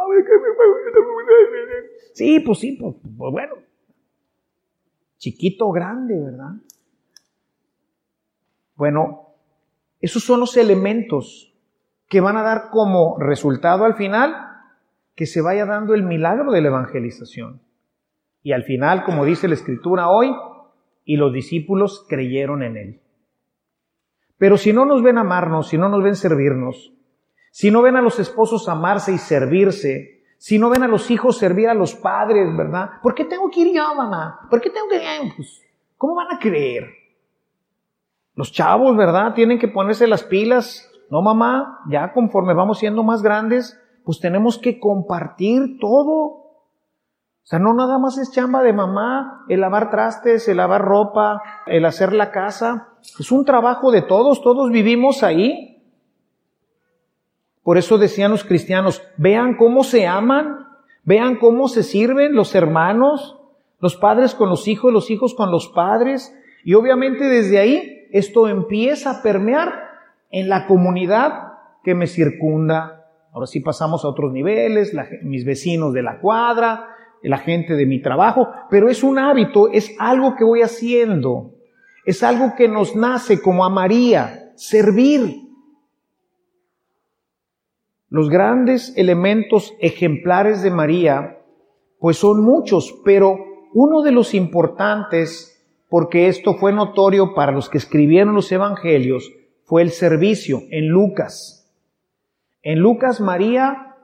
sí, 2.14 2.38
pues 2.38 2.58
sí, 2.60 2.78
pues, 2.80 2.94
pues 3.02 3.32
bueno. 3.32 3.54
Chiquito 5.16 5.72
grande, 5.72 6.20
¿verdad? 6.20 6.52
Bueno, 8.76 9.32
esos 10.00 10.22
son 10.22 10.38
los 10.38 10.56
elementos 10.56 11.52
que 12.08 12.20
van 12.20 12.36
a 12.36 12.44
dar 12.44 12.70
como 12.70 13.18
resultado 13.18 13.84
al 13.84 13.94
final 13.94 14.36
que 15.16 15.26
se 15.26 15.40
vaya 15.40 15.66
dando 15.66 15.94
el 15.94 16.04
milagro 16.04 16.52
de 16.52 16.60
la 16.60 16.68
evangelización. 16.68 17.60
Y 18.44 18.52
al 18.52 18.62
final, 18.62 19.02
como 19.02 19.24
dice 19.24 19.48
la 19.48 19.54
escritura 19.54 20.08
hoy, 20.10 20.32
y 21.04 21.16
los 21.16 21.32
discípulos 21.32 22.06
creyeron 22.08 22.62
en 22.62 22.76
él. 22.76 23.00
Pero 24.38 24.56
si 24.56 24.72
no 24.72 24.84
nos 24.84 25.02
ven 25.02 25.18
amarnos, 25.18 25.68
si 25.68 25.76
no 25.76 25.88
nos 25.88 26.02
ven 26.02 26.16
servirnos, 26.16 26.92
si 27.50 27.70
no 27.70 27.82
ven 27.82 27.96
a 27.96 28.02
los 28.02 28.18
esposos 28.18 28.68
amarse 28.68 29.12
y 29.12 29.18
servirse, 29.18 30.22
si 30.38 30.58
no 30.58 30.70
ven 30.70 30.84
a 30.84 30.88
los 30.88 31.10
hijos 31.10 31.36
servir 31.36 31.68
a 31.68 31.74
los 31.74 31.96
padres, 31.96 32.56
¿verdad? 32.56 32.90
¿Por 33.02 33.14
qué 33.14 33.24
tengo 33.24 33.50
que 33.50 33.60
ir 33.60 33.74
yo, 33.74 33.94
mamá? 33.96 34.46
¿Por 34.48 34.60
qué 34.60 34.70
tengo 34.70 34.88
que 34.88 34.96
ir? 34.96 35.34
Pues, 35.34 35.62
¿Cómo 35.96 36.14
van 36.14 36.32
a 36.32 36.38
creer? 36.38 36.86
Los 38.36 38.52
chavos, 38.52 38.96
¿verdad? 38.96 39.34
Tienen 39.34 39.58
que 39.58 39.66
ponerse 39.66 40.06
las 40.06 40.22
pilas. 40.22 40.88
No, 41.10 41.22
mamá, 41.22 41.80
ya 41.88 42.12
conforme 42.12 42.54
vamos 42.54 42.78
siendo 42.78 43.02
más 43.02 43.20
grandes, 43.20 43.80
pues 44.04 44.20
tenemos 44.20 44.58
que 44.58 44.78
compartir 44.78 45.78
todo. 45.80 46.47
O 47.48 47.50
sea, 47.50 47.58
no 47.60 47.72
nada 47.72 47.98
más 47.98 48.18
es 48.18 48.30
chamba 48.30 48.62
de 48.62 48.74
mamá, 48.74 49.46
el 49.48 49.62
lavar 49.62 49.88
trastes, 49.88 50.46
el 50.48 50.58
lavar 50.58 50.82
ropa, 50.82 51.40
el 51.64 51.86
hacer 51.86 52.12
la 52.12 52.30
casa. 52.30 52.88
Es 53.18 53.32
un 53.32 53.46
trabajo 53.46 53.90
de 53.90 54.02
todos, 54.02 54.42
todos 54.42 54.70
vivimos 54.70 55.22
ahí. 55.22 55.82
Por 57.62 57.78
eso 57.78 57.96
decían 57.96 58.32
los 58.32 58.44
cristianos, 58.44 59.02
vean 59.16 59.56
cómo 59.56 59.82
se 59.82 60.06
aman, 60.06 60.66
vean 61.04 61.36
cómo 61.36 61.68
se 61.68 61.84
sirven 61.84 62.34
los 62.34 62.54
hermanos, 62.54 63.38
los 63.80 63.96
padres 63.96 64.34
con 64.34 64.50
los 64.50 64.68
hijos, 64.68 64.92
los 64.92 65.10
hijos 65.10 65.32
con 65.32 65.50
los 65.50 65.68
padres. 65.68 66.36
Y 66.64 66.74
obviamente 66.74 67.24
desde 67.24 67.60
ahí 67.60 68.08
esto 68.12 68.46
empieza 68.46 69.10
a 69.10 69.22
permear 69.22 69.72
en 70.30 70.50
la 70.50 70.66
comunidad 70.66 71.54
que 71.82 71.94
me 71.94 72.08
circunda. 72.08 73.06
Ahora 73.32 73.46
sí 73.46 73.60
pasamos 73.60 74.04
a 74.04 74.08
otros 74.08 74.34
niveles, 74.34 74.94
mis 75.22 75.46
vecinos 75.46 75.94
de 75.94 76.02
la 76.02 76.20
cuadra, 76.20 76.96
la 77.22 77.38
gente 77.38 77.74
de 77.74 77.86
mi 77.86 78.00
trabajo, 78.00 78.48
pero 78.70 78.88
es 78.88 79.02
un 79.02 79.18
hábito, 79.18 79.68
es 79.70 79.94
algo 79.98 80.36
que 80.36 80.44
voy 80.44 80.62
haciendo, 80.62 81.54
es 82.04 82.22
algo 82.22 82.54
que 82.56 82.68
nos 82.68 82.96
nace 82.96 83.40
como 83.40 83.64
a 83.64 83.70
María, 83.70 84.52
servir. 84.56 85.48
Los 88.08 88.30
grandes 88.30 88.96
elementos 88.96 89.74
ejemplares 89.80 90.62
de 90.62 90.70
María, 90.70 91.38
pues 91.98 92.16
son 92.16 92.42
muchos, 92.42 92.98
pero 93.04 93.36
uno 93.74 94.02
de 94.02 94.12
los 94.12 94.34
importantes, 94.34 95.62
porque 95.90 96.28
esto 96.28 96.54
fue 96.54 96.72
notorio 96.72 97.34
para 97.34 97.52
los 97.52 97.68
que 97.68 97.78
escribieron 97.78 98.34
los 98.34 98.50
evangelios, 98.50 99.30
fue 99.64 99.82
el 99.82 99.90
servicio 99.90 100.62
en 100.70 100.88
Lucas. 100.88 101.70
En 102.62 102.80
Lucas 102.80 103.20
María 103.20 103.96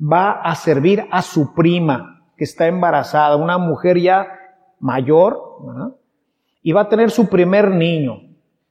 va 0.00 0.32
a 0.32 0.54
servir 0.54 1.04
a 1.10 1.22
su 1.22 1.54
prima, 1.54 2.11
está 2.42 2.66
embarazada, 2.66 3.36
una 3.36 3.58
mujer 3.58 3.98
ya 3.98 4.26
mayor, 4.80 5.40
y 6.62 6.72
va 6.72 6.82
a 6.82 6.88
tener 6.88 7.10
su 7.10 7.28
primer 7.28 7.70
niño. 7.70 8.22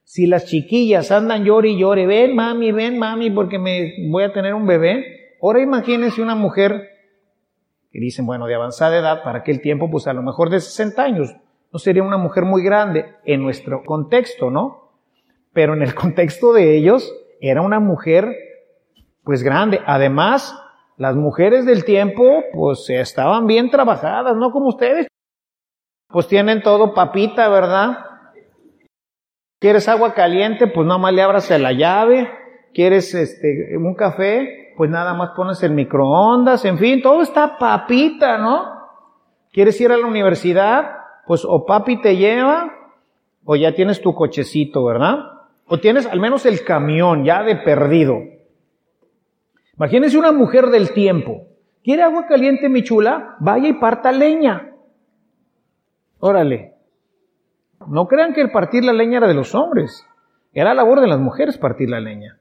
Si 0.04 0.26
las 0.26 0.46
chiquillas 0.46 1.10
andan 1.10 1.44
llore 1.44 1.70
y 1.70 1.78
llore, 1.78 2.06
ven 2.06 2.34
mami, 2.34 2.72
ven 2.72 2.98
mami, 2.98 3.30
porque 3.30 3.58
me 3.58 3.94
voy 4.10 4.24
a 4.24 4.32
tener 4.32 4.54
un 4.54 4.66
bebé. 4.66 5.36
Ahora 5.40 5.60
imagínense 5.60 6.20
una 6.20 6.34
mujer 6.34 6.88
que 7.90 8.00
dicen, 8.00 8.26
bueno, 8.26 8.46
de 8.46 8.54
avanzada 8.54 8.98
edad, 8.98 9.22
para 9.22 9.40
aquel 9.40 9.60
tiempo, 9.60 9.90
pues 9.90 10.06
a 10.06 10.12
lo 10.12 10.22
mejor 10.22 10.50
de 10.50 10.60
60 10.60 11.02
años, 11.02 11.34
no 11.72 11.78
sería 11.78 12.02
una 12.02 12.16
mujer 12.16 12.44
muy 12.44 12.62
grande 12.62 13.14
en 13.24 13.42
nuestro 13.42 13.82
contexto, 13.84 14.50
¿no? 14.50 14.92
Pero 15.52 15.74
en 15.74 15.82
el 15.82 15.94
contexto 15.96 16.52
de 16.52 16.76
ellos, 16.76 17.14
era 17.40 17.60
una 17.60 17.80
mujer, 17.80 18.34
pues 19.24 19.42
grande. 19.42 19.80
Además, 19.84 20.56
las 20.96 21.16
mujeres 21.16 21.64
del 21.66 21.84
tiempo, 21.84 22.44
pues 22.52 22.88
estaban 22.90 23.46
bien 23.46 23.70
trabajadas, 23.70 24.36
no 24.36 24.50
como 24.50 24.68
ustedes. 24.68 25.06
Pues 26.08 26.28
tienen 26.28 26.62
todo 26.62 26.92
papita, 26.94 27.48
¿verdad? 27.48 27.98
¿Quieres 29.58 29.88
agua 29.88 30.12
caliente? 30.12 30.66
Pues 30.66 30.86
nada 30.86 30.98
más 30.98 31.12
le 31.12 31.22
abras 31.22 31.48
la 31.50 31.72
llave. 31.72 32.28
¿Quieres 32.74 33.14
este, 33.14 33.76
un 33.76 33.94
café? 33.94 34.72
Pues 34.76 34.90
nada 34.90 35.14
más 35.14 35.30
pones 35.36 35.62
el 35.62 35.72
microondas. 35.72 36.64
En 36.64 36.78
fin, 36.78 37.00
todo 37.00 37.22
está 37.22 37.58
papita, 37.58 38.38
¿no? 38.38 38.64
¿Quieres 39.52 39.80
ir 39.80 39.92
a 39.92 39.96
la 39.96 40.06
universidad? 40.06 40.90
Pues 41.26 41.44
o 41.46 41.64
papi 41.64 42.00
te 42.00 42.16
lleva 42.16 42.72
o 43.44 43.56
ya 43.56 43.74
tienes 43.74 44.00
tu 44.00 44.14
cochecito, 44.14 44.84
¿verdad? 44.84 45.18
O 45.66 45.78
tienes 45.78 46.06
al 46.06 46.20
menos 46.20 46.44
el 46.44 46.64
camión 46.64 47.24
ya 47.24 47.42
de 47.42 47.56
perdido. 47.56 48.18
Imagínese 49.76 50.18
una 50.18 50.32
mujer 50.32 50.66
del 50.66 50.92
tiempo. 50.92 51.48
¿Quiere 51.82 52.02
agua 52.02 52.26
caliente, 52.26 52.68
mi 52.68 52.82
chula? 52.82 53.36
Vaya 53.40 53.68
y 53.68 53.72
parta 53.74 54.12
leña. 54.12 54.72
Órale. 56.20 56.74
No 57.88 58.06
crean 58.06 58.32
que 58.32 58.40
el 58.40 58.52
partir 58.52 58.84
la 58.84 58.92
leña 58.92 59.18
era 59.18 59.26
de 59.26 59.34
los 59.34 59.54
hombres. 59.54 60.06
Era 60.52 60.74
labor 60.74 61.00
de 61.00 61.08
las 61.08 61.18
mujeres 61.18 61.58
partir 61.58 61.88
la 61.90 62.00
leña. 62.00 62.38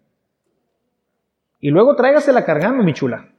Y 1.59 1.69
luego 1.69 1.95
tráigasela 1.95 2.45
cargando, 2.45 2.83
mi 2.83 2.93
chula. 2.93 3.29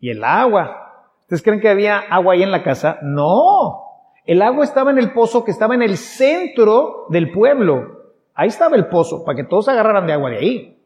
Y 0.00 0.10
el 0.10 0.22
agua. 0.24 1.06
¿Ustedes 1.20 1.42
creen 1.42 1.60
que 1.60 1.68
había 1.68 1.98
agua 1.98 2.34
ahí 2.34 2.42
en 2.42 2.50
la 2.50 2.62
casa? 2.62 2.98
No. 3.02 3.82
El 4.24 4.42
agua 4.42 4.64
estaba 4.64 4.90
en 4.90 4.98
el 4.98 5.12
pozo 5.12 5.44
que 5.44 5.50
estaba 5.50 5.74
en 5.74 5.82
el 5.82 5.96
centro 5.96 7.06
del 7.08 7.30
pueblo. 7.30 8.14
Ahí 8.34 8.48
estaba 8.48 8.76
el 8.76 8.88
pozo, 8.88 9.24
para 9.24 9.36
que 9.36 9.44
todos 9.44 9.68
agarraran 9.68 10.06
de 10.06 10.12
agua 10.12 10.30
de 10.30 10.38
ahí. 10.38 10.81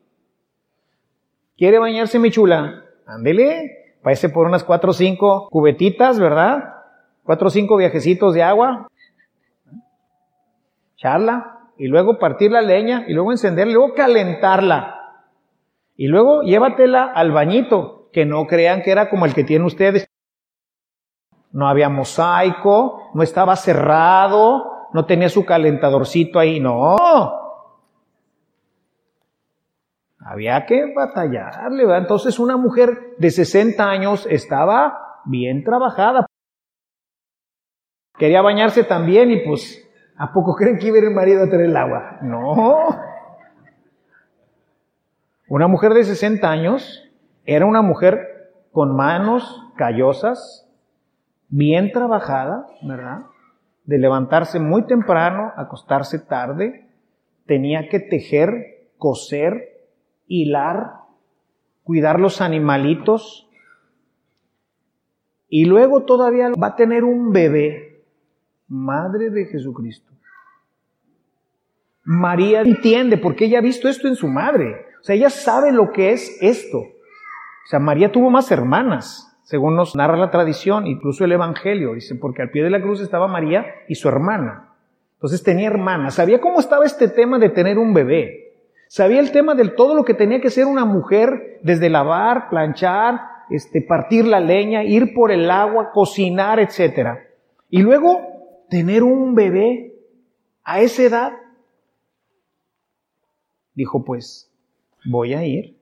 ¿Quiere 1.56 1.78
bañarse 1.78 2.18
mi 2.18 2.30
chula? 2.30 2.84
Ándele, 3.06 3.96
váyase 4.02 4.28
por 4.28 4.46
unas 4.46 4.62
cuatro 4.62 4.90
o 4.90 4.94
cinco 4.94 5.48
cubetitas, 5.50 6.18
¿verdad? 6.18 6.74
Cuatro 7.22 7.48
o 7.48 7.50
cinco 7.50 7.78
viajecitos 7.78 8.34
de 8.34 8.42
agua. 8.42 8.88
Charla, 10.96 11.60
y 11.78 11.88
luego 11.88 12.18
partir 12.18 12.50
la 12.50 12.60
leña, 12.60 13.04
y 13.08 13.14
luego 13.14 13.32
encenderla, 13.32 13.70
y 13.70 13.74
luego 13.74 13.94
calentarla. 13.94 15.22
Y 15.96 16.08
luego 16.08 16.42
llévatela 16.42 17.04
al 17.04 17.32
bañito, 17.32 18.10
que 18.12 18.26
no 18.26 18.46
crean 18.46 18.82
que 18.82 18.90
era 18.90 19.08
como 19.08 19.24
el 19.24 19.32
que 19.32 19.44
tienen 19.44 19.66
ustedes, 19.66 20.10
no 21.52 21.68
había 21.68 21.88
mosaico, 21.88 23.10
no 23.14 23.22
estaba 23.22 23.56
cerrado, 23.56 24.88
no 24.92 25.06
tenía 25.06 25.30
su 25.30 25.46
calentadorcito 25.46 26.38
ahí, 26.38 26.60
no. 26.60 26.96
Había 30.28 30.66
que 30.66 30.92
batallarle, 30.92 31.84
¿verdad? 31.84 32.02
Entonces 32.02 32.40
una 32.40 32.56
mujer 32.56 33.14
de 33.16 33.30
60 33.30 33.88
años 33.88 34.26
estaba 34.28 35.20
bien 35.24 35.62
trabajada. 35.62 36.26
Quería 38.18 38.42
bañarse 38.42 38.82
también 38.82 39.30
y 39.30 39.46
pues, 39.46 39.88
¿a 40.16 40.32
poco 40.32 40.56
creen 40.56 40.78
que 40.78 40.88
iba 40.88 40.98
el 40.98 41.14
marido 41.14 41.44
a 41.44 41.48
tener 41.48 41.66
el 41.66 41.76
agua? 41.76 42.18
No. 42.22 42.88
Una 45.48 45.68
mujer 45.68 45.94
de 45.94 46.02
60 46.02 46.50
años 46.50 47.08
era 47.44 47.64
una 47.64 47.82
mujer 47.82 48.50
con 48.72 48.96
manos 48.96 49.62
callosas, 49.76 50.68
bien 51.48 51.92
trabajada, 51.92 52.66
¿verdad? 52.82 53.26
De 53.84 53.98
levantarse 53.98 54.58
muy 54.58 54.86
temprano, 54.86 55.52
acostarse 55.56 56.18
tarde, 56.18 56.88
tenía 57.46 57.88
que 57.88 58.00
tejer, 58.00 58.88
coser, 58.98 59.75
hilar, 60.26 60.92
cuidar 61.82 62.20
los 62.20 62.40
animalitos, 62.40 63.48
y 65.48 65.64
luego 65.64 66.04
todavía 66.04 66.50
va 66.50 66.68
a 66.68 66.76
tener 66.76 67.04
un 67.04 67.32
bebé, 67.32 68.04
madre 68.68 69.30
de 69.30 69.46
Jesucristo. 69.46 70.12
María 72.02 72.62
entiende 72.62 73.18
porque 73.18 73.46
ella 73.46 73.58
ha 73.58 73.62
visto 73.62 73.88
esto 73.88 74.08
en 74.08 74.16
su 74.16 74.28
madre. 74.28 74.86
O 75.00 75.04
sea, 75.04 75.14
ella 75.14 75.30
sabe 75.30 75.72
lo 75.72 75.92
que 75.92 76.12
es 76.12 76.38
esto. 76.40 76.78
O 76.78 77.68
sea, 77.68 77.78
María 77.78 78.12
tuvo 78.12 78.30
más 78.30 78.50
hermanas 78.50 79.26
según 79.46 79.76
nos 79.76 79.94
narra 79.94 80.16
la 80.16 80.32
tradición, 80.32 80.88
incluso 80.88 81.24
el 81.24 81.30
Evangelio, 81.30 81.94
dice, 81.94 82.16
porque 82.16 82.42
al 82.42 82.50
pie 82.50 82.64
de 82.64 82.70
la 82.70 82.82
cruz 82.82 83.00
estaba 83.00 83.28
María 83.28 83.64
y 83.86 83.94
su 83.94 84.08
hermana. 84.08 84.72
Entonces 85.14 85.44
tenía 85.44 85.68
hermana, 85.68 86.10
sabía 86.10 86.40
cómo 86.40 86.58
estaba 86.58 86.84
este 86.84 87.06
tema 87.06 87.38
de 87.38 87.50
tener 87.50 87.78
un 87.78 87.94
bebé, 87.94 88.45
sabía 88.88 89.20
el 89.20 89.32
tema 89.32 89.54
de 89.54 89.68
todo 89.70 89.94
lo 89.94 90.04
que 90.04 90.14
tenía 90.14 90.40
que 90.40 90.50
ser 90.50 90.66
una 90.66 90.84
mujer, 90.84 91.60
desde 91.62 91.90
lavar, 91.90 92.48
planchar, 92.50 93.20
este, 93.50 93.82
partir 93.82 94.26
la 94.26 94.40
leña, 94.40 94.84
ir 94.84 95.14
por 95.14 95.30
el 95.30 95.50
agua, 95.50 95.90
cocinar, 95.92 96.60
etc. 96.60 97.20
Y 97.70 97.82
luego 97.82 98.20
tener 98.68 99.02
un 99.02 99.34
bebé 99.34 99.94
a 100.64 100.80
esa 100.80 101.02
edad. 101.02 101.32
Dijo, 103.74 104.04
pues, 104.04 104.50
voy 105.04 105.34
a 105.34 105.44
ir 105.44 105.76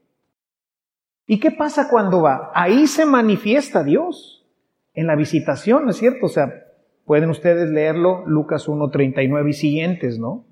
¿Y 1.26 1.40
qué 1.40 1.50
pasa 1.50 1.88
cuando 1.88 2.22
va? 2.22 2.50
Ahí 2.54 2.86
se 2.86 3.06
manifiesta 3.06 3.82
Dios, 3.82 4.46
en 4.92 5.06
la 5.06 5.16
visitación, 5.16 5.84
¿no 5.84 5.90
es 5.90 5.96
cierto? 5.96 6.26
O 6.26 6.28
sea, 6.28 6.52
pueden 7.06 7.30
ustedes 7.30 7.70
leerlo, 7.70 8.24
Lucas 8.26 8.68
1.39 8.68 9.48
y 9.48 9.52
siguientes, 9.54 10.18
¿no? 10.18 10.44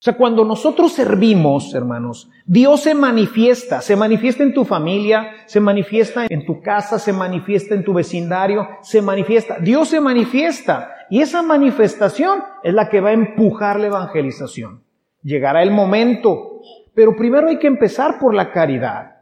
O 0.00 0.02
sea, 0.02 0.16
cuando 0.16 0.46
nosotros 0.46 0.94
servimos, 0.94 1.74
hermanos, 1.74 2.30
Dios 2.46 2.80
se 2.80 2.94
manifiesta, 2.94 3.82
se 3.82 3.96
manifiesta 3.96 4.42
en 4.42 4.54
tu 4.54 4.64
familia, 4.64 5.30
se 5.44 5.60
manifiesta 5.60 6.24
en 6.26 6.46
tu 6.46 6.62
casa, 6.62 6.98
se 6.98 7.12
manifiesta 7.12 7.74
en 7.74 7.84
tu 7.84 7.92
vecindario, 7.92 8.66
se 8.80 9.02
manifiesta, 9.02 9.58
Dios 9.58 9.90
se 9.90 10.00
manifiesta. 10.00 10.90
Y 11.10 11.20
esa 11.20 11.42
manifestación 11.42 12.42
es 12.62 12.72
la 12.72 12.88
que 12.88 13.02
va 13.02 13.10
a 13.10 13.12
empujar 13.12 13.78
la 13.78 13.88
evangelización. 13.88 14.82
Llegará 15.22 15.62
el 15.62 15.70
momento, 15.70 16.62
pero 16.94 17.14
primero 17.14 17.48
hay 17.48 17.58
que 17.58 17.66
empezar 17.66 18.18
por 18.18 18.34
la 18.34 18.52
caridad. 18.52 19.18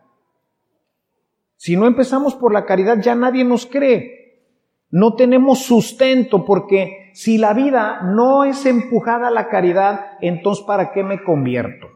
Si 1.57 1.77
no 1.77 1.89
empezamos 1.89 2.37
por 2.37 2.53
la 2.53 2.65
caridad, 2.65 3.01
ya 3.01 3.17
nadie 3.17 3.43
nos 3.43 3.67
cree. 3.67 4.45
No 4.91 5.17
tenemos 5.17 5.59
sustento 5.59 6.45
porque 6.45 7.08
si 7.19 7.37
la 7.37 7.53
vida 7.53 8.01
no 8.01 8.45
es 8.45 8.65
empujada 8.65 9.27
a 9.27 9.33
la 9.33 9.49
caridad, 9.49 10.13
entonces 10.21 10.65
¿para 10.65 10.93
qué 10.93 11.03
me 11.03 11.25
convierto? 11.25 11.89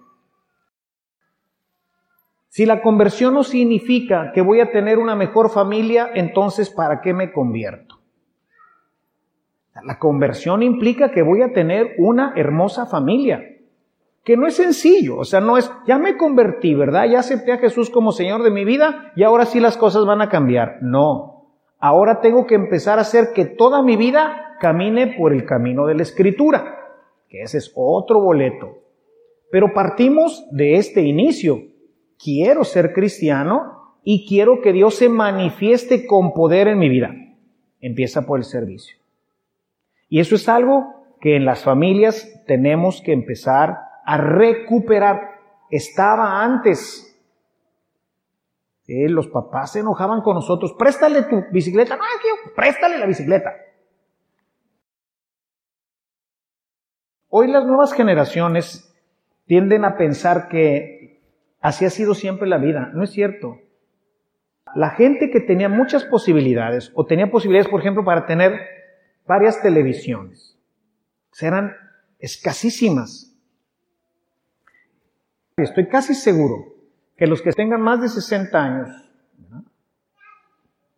Si 2.49 2.67
la 2.67 2.83
conversión 2.83 3.35
no 3.35 3.45
significa 3.45 4.33
que 4.33 4.41
voy 4.41 4.59
a 4.59 4.73
tener 4.73 4.99
una 4.99 5.15
mejor 5.15 5.51
familia, 5.51 6.11
entonces 6.13 6.71
¿para 6.71 7.01
qué 7.01 7.15
me 7.15 7.31
convierto? 7.31 8.01
La 9.85 10.01
conversión 10.01 10.65
implica 10.65 11.13
que 11.13 11.23
voy 11.23 11.43
a 11.43 11.53
tener 11.53 11.95
una 11.99 12.33
hermosa 12.35 12.87
familia 12.87 13.45
que 14.25 14.37
no 14.37 14.49
es 14.49 14.57
sencillo, 14.57 15.19
o 15.19 15.25
sea, 15.25 15.41
no 15.41 15.57
es, 15.57 15.71
ya 15.87 15.99
me 15.99 16.17
convertí, 16.17 16.75
¿verdad? 16.75 17.05
Ya 17.05 17.21
acepté 17.21 17.53
a 17.53 17.59
Jesús 17.59 17.91
como 17.91 18.11
Señor 18.11 18.43
de 18.43 18.51
mi 18.51 18.65
vida 18.65 19.13
y 19.15 19.23
ahora 19.23 19.45
sí 19.45 19.61
las 19.61 19.77
cosas 19.77 20.05
van 20.05 20.21
a 20.21 20.31
cambiar. 20.31 20.79
No, 20.81 21.47
ahora 21.79 22.21
tengo 22.21 22.45
que 22.45 22.57
empezar 22.57 22.99
a 22.99 23.03
hacer 23.03 23.33
que 23.33 23.45
toda 23.45 23.83
mi 23.83 23.97
vida 23.97 24.49
camine 24.63 25.09
por 25.19 25.33
el 25.33 25.45
camino 25.45 25.87
de 25.87 25.97
la 25.97 26.05
Escritura, 26.05 26.79
que 27.29 27.43
ese 27.43 27.59
es 27.59 27.73
otro 27.75 28.21
boleto. 28.21 28.79
Pero 29.51 29.75
partimos 29.75 30.47
de 30.53 30.77
este 30.77 31.03
inicio. 31.03 31.65
Quiero 32.17 32.63
ser 32.63 32.93
cristiano 32.93 33.97
y 34.05 34.25
quiero 34.29 34.61
que 34.61 34.73
Dios 34.73 34.95
se 34.95 35.09
manifieste 35.09 36.07
con 36.07 36.33
poder 36.33 36.69
en 36.69 36.79
mi 36.79 36.89
vida. 36.89 37.13
Empieza 37.81 38.25
por 38.25 38.39
el 38.39 38.45
servicio. 38.45 38.97
Y 40.09 40.21
eso 40.21 40.37
es 40.37 40.49
algo 40.49 40.95
que 41.21 41.35
en 41.35 41.45
las 41.45 41.65
familias 41.65 42.33
tenemos 42.47 43.03
que 43.03 43.13
empezar 43.13 43.79
a 44.07 44.17
recuperar. 44.17 45.41
Estaba 45.71 46.45
antes. 46.45 47.09
los 48.87 49.27
papás 49.27 49.73
se 49.73 49.81
enojaban 49.81 50.21
con 50.21 50.37
nosotros. 50.37 50.73
Préstale 50.79 51.23
tu 51.25 51.47
bicicleta. 51.51 51.97
No, 51.97 52.05
préstale 52.55 52.99
la 52.99 53.07
bicicleta. 53.07 53.53
Hoy 57.35 57.51
las 57.51 57.65
nuevas 57.65 57.95
generaciones 57.95 58.95
tienden 59.47 59.87
a 59.87 59.97
pensar 59.97 60.49
que 60.49 61.23
así 61.63 61.87
ha 61.87 61.89
sido 61.89 62.15
siempre 62.15 62.47
la 62.47 62.59
vida. 62.59 62.91
No 62.93 63.03
es 63.03 63.11
cierto. 63.11 63.57
La 64.75 64.91
gente 64.91 65.31
que 65.31 65.41
tenía 65.41 65.71
muchas 65.71 66.05
posibilidades, 66.05 66.93
o 66.95 67.07
tenía 67.07 67.31
posibilidades, 67.31 67.71
por 67.71 67.81
ejemplo, 67.81 68.05
para 68.05 68.27
tener 68.27 68.61
varias 69.27 69.63
televisiones, 69.63 70.59
eran 71.41 71.75
escasísimas. 72.19 73.35
Estoy 75.57 75.89
casi 75.89 76.15
seguro 76.15 76.75
que 77.17 77.27
los 77.27 77.41
que 77.41 77.53
tengan 77.53 77.81
más 77.81 78.03
de 78.03 78.11
60 78.11 78.63
años 78.63 79.11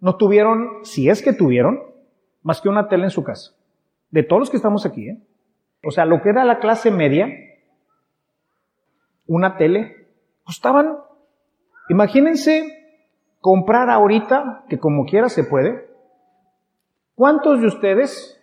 no 0.00 0.16
tuvieron, 0.16 0.84
si 0.84 1.08
es 1.08 1.22
que 1.22 1.32
tuvieron, 1.32 1.80
más 2.42 2.60
que 2.60 2.68
una 2.68 2.88
tele 2.88 3.04
en 3.04 3.10
su 3.10 3.22
casa. 3.22 3.52
De 4.10 4.24
todos 4.24 4.40
los 4.40 4.50
que 4.50 4.56
estamos 4.56 4.84
aquí, 4.84 5.10
¿eh? 5.10 5.22
O 5.86 5.90
sea, 5.90 6.04
lo 6.04 6.20
que 6.22 6.30
era 6.30 6.44
la 6.44 6.58
clase 6.58 6.90
media, 6.90 7.28
una 9.26 9.56
tele, 9.56 10.08
costaban, 10.44 10.96
imagínense 11.88 12.66
comprar 13.40 13.90
ahorita, 13.90 14.64
que 14.68 14.78
como 14.78 15.04
quiera 15.04 15.28
se 15.28 15.44
puede, 15.44 15.86
¿cuántos 17.14 17.60
de 17.60 17.66
ustedes 17.66 18.40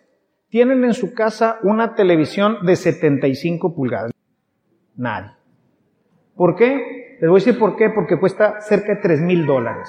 tienen 0.48 0.84
en 0.84 0.94
su 0.94 1.14
casa 1.14 1.58
una 1.62 1.94
televisión 1.94 2.58
de 2.64 2.76
75 2.76 3.74
pulgadas? 3.74 4.12
Nadie. 4.96 5.32
¿Por 6.36 6.56
qué? 6.56 7.16
Les 7.20 7.30
voy 7.30 7.40
a 7.40 7.44
decir 7.44 7.58
por 7.58 7.76
qué, 7.76 7.90
porque 7.90 8.18
cuesta 8.18 8.60
cerca 8.60 8.94
de 8.94 9.00
3 9.00 9.20
mil 9.22 9.46
dólares. 9.46 9.88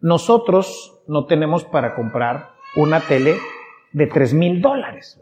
nosotros 0.00 1.02
no 1.06 1.24
tenemos 1.24 1.64
para 1.64 1.94
comprar 1.94 2.50
una 2.76 3.00
tele 3.00 3.36
de 3.94 4.08
3 4.08 4.34
mil 4.34 4.60
dólares. 4.60 5.18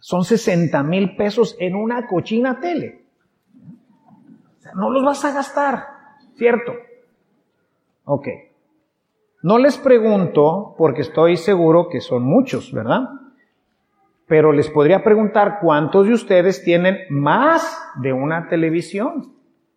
Son 0.00 0.24
60 0.24 0.82
mil 0.82 1.16
pesos 1.16 1.56
en 1.58 1.74
una 1.76 2.06
cochina 2.06 2.60
tele. 2.60 3.04
no 4.74 4.90
los 4.90 5.04
vas 5.04 5.24
a 5.24 5.32
gastar, 5.32 5.84
¿cierto? 6.36 6.72
Ok. 8.04 8.28
No 9.42 9.58
les 9.58 9.78
pregunto 9.78 10.74
porque 10.76 11.02
estoy 11.02 11.36
seguro 11.36 11.88
que 11.88 12.00
son 12.00 12.24
muchos, 12.24 12.72
¿verdad? 12.72 13.08
Pero 14.26 14.52
les 14.52 14.68
podría 14.68 15.04
preguntar 15.04 15.58
cuántos 15.62 16.06
de 16.06 16.14
ustedes 16.14 16.64
tienen 16.64 16.98
más 17.08 17.80
de 18.02 18.12
una 18.12 18.48
televisión. 18.48 19.32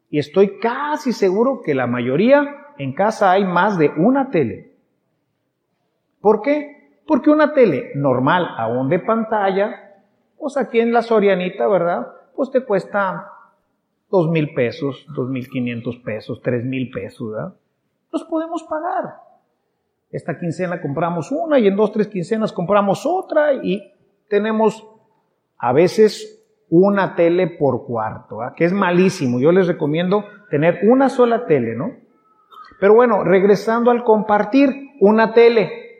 Y 0.09 0.17
estoy 0.17 0.57
casi 0.59 1.13
seguro 1.13 1.61
que 1.63 1.75
la 1.75 1.85
mayoría 1.85 2.73
en 2.79 2.93
casa 2.93 3.31
hay 3.31 3.45
más 3.45 3.77
de 3.77 3.89
una 3.95 4.31
tele. 4.31 4.73
¿Por 6.19 6.41
qué? 6.41 6.80
Porque 7.11 7.29
una 7.29 7.51
tele 7.51 7.91
normal, 7.93 8.47
aún 8.55 8.87
de 8.87 8.97
pantalla, 8.97 9.97
pues 10.37 10.55
aquí 10.55 10.79
en 10.79 10.93
la 10.93 11.01
Sorianita, 11.01 11.67
¿verdad? 11.67 12.07
Pues 12.33 12.51
te 12.51 12.63
cuesta 12.63 13.27
dos 14.09 14.29
mil 14.29 14.53
pesos, 14.53 15.05
dos 15.13 15.27
mil 15.27 15.49
quinientos 15.49 15.97
pesos, 15.97 16.41
tres 16.41 16.63
mil 16.63 16.89
pesos, 16.89 17.33
¿verdad? 17.33 17.53
Los 18.13 18.23
podemos 18.23 18.63
pagar. 18.63 19.15
Esta 20.09 20.39
quincena 20.39 20.79
compramos 20.79 21.33
una 21.33 21.59
y 21.59 21.67
en 21.67 21.75
dos, 21.75 21.91
tres 21.91 22.07
quincenas 22.07 22.53
compramos 22.53 23.05
otra 23.05 23.55
y 23.55 23.91
tenemos 24.29 24.87
a 25.57 25.73
veces 25.73 26.41
una 26.69 27.13
tele 27.15 27.57
por 27.59 27.85
cuarto, 27.85 28.37
que 28.55 28.63
es 28.63 28.71
malísimo. 28.71 29.37
Yo 29.41 29.51
les 29.51 29.67
recomiendo 29.67 30.23
tener 30.49 30.79
una 30.89 31.09
sola 31.09 31.45
tele, 31.45 31.75
¿no? 31.75 31.91
Pero 32.79 32.93
bueno, 32.93 33.25
regresando 33.25 33.91
al 33.91 34.05
compartir 34.05 34.91
una 35.01 35.33
tele. 35.33 35.90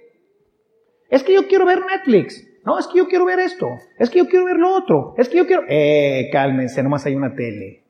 Es 1.11 1.23
que 1.23 1.33
yo 1.33 1.47
quiero 1.47 1.65
ver 1.65 1.81
Netflix. 1.85 2.47
No, 2.65 2.79
es 2.79 2.87
que 2.87 2.99
yo 2.99 3.07
quiero 3.07 3.25
ver 3.25 3.39
esto. 3.39 3.67
Es 3.99 4.09
que 4.09 4.19
yo 4.19 4.27
quiero 4.27 4.45
ver 4.45 4.57
lo 4.57 4.73
otro. 4.73 5.13
Es 5.17 5.29
que 5.29 5.37
yo 5.37 5.45
quiero... 5.45 5.63
Eh, 5.67 6.29
cálmense, 6.31 6.81
nomás 6.81 7.05
hay 7.05 7.15
una 7.15 7.35
tele. 7.35 7.83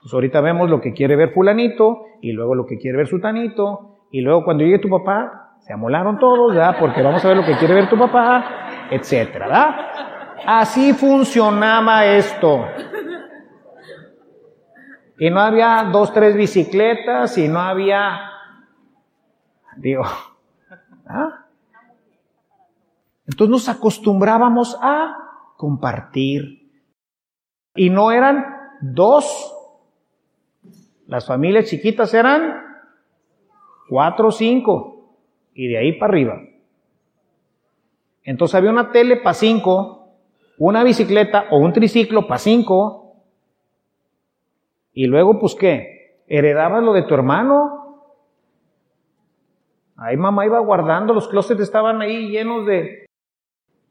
Pues 0.00 0.12
ahorita 0.12 0.40
vemos 0.40 0.68
lo 0.68 0.80
que 0.80 0.92
quiere 0.92 1.16
ver 1.16 1.32
fulanito 1.32 2.02
y 2.20 2.32
luego 2.32 2.54
lo 2.54 2.66
que 2.66 2.78
quiere 2.78 2.98
ver 2.98 3.06
sutanito 3.06 4.06
y 4.10 4.20
luego 4.20 4.44
cuando 4.44 4.64
llegue 4.64 4.78
tu 4.78 4.88
papá, 4.88 5.56
se 5.60 5.72
amolaron 5.72 6.18
todos, 6.18 6.54
¿verdad? 6.54 6.76
Porque 6.78 7.02
vamos 7.02 7.24
a 7.24 7.28
ver 7.28 7.36
lo 7.36 7.44
que 7.44 7.56
quiere 7.56 7.74
ver 7.74 7.88
tu 7.88 7.98
papá, 7.98 8.88
etcétera, 8.90 9.46
¿verdad? 9.46 9.76
Así 10.46 10.92
funcionaba 10.92 12.06
esto. 12.06 12.66
Y 15.18 15.30
no 15.30 15.40
había 15.40 15.88
dos, 15.92 16.12
tres 16.12 16.36
bicicletas 16.36 17.36
y 17.38 17.48
no 17.48 17.60
había, 17.60 18.30
digo, 19.76 20.04
¿ah? 21.06 21.46
Entonces 23.26 23.50
nos 23.50 23.68
acostumbrábamos 23.68 24.78
a 24.80 25.16
compartir. 25.56 26.70
Y 27.74 27.90
no 27.90 28.10
eran 28.10 28.44
dos. 28.80 29.52
Las 31.06 31.26
familias 31.26 31.66
chiquitas 31.66 32.12
eran 32.14 32.64
cuatro 33.88 34.28
o 34.28 34.32
cinco, 34.32 35.14
y 35.54 35.68
de 35.68 35.78
ahí 35.78 35.98
para 35.98 36.12
arriba. 36.12 36.40
Entonces 38.24 38.54
había 38.56 38.70
una 38.70 38.90
tele 38.90 39.18
para 39.18 39.34
cinco, 39.34 40.08
una 40.58 40.82
bicicleta 40.82 41.44
o 41.50 41.58
un 41.58 41.72
triciclo 41.72 42.26
para 42.26 42.38
cinco, 42.38 43.06
y 44.92 45.06
luego, 45.08 45.38
pues 45.38 45.54
qué, 45.54 46.22
heredabas 46.26 46.82
lo 46.82 46.94
de 46.94 47.02
tu 47.02 47.12
hermano. 47.12 47.85
Ahí 49.98 50.16
mamá 50.16 50.44
iba 50.44 50.58
guardando, 50.58 51.14
los 51.14 51.28
closets 51.28 51.60
estaban 51.60 52.02
ahí 52.02 52.28
llenos 52.28 52.66
de, 52.66 53.06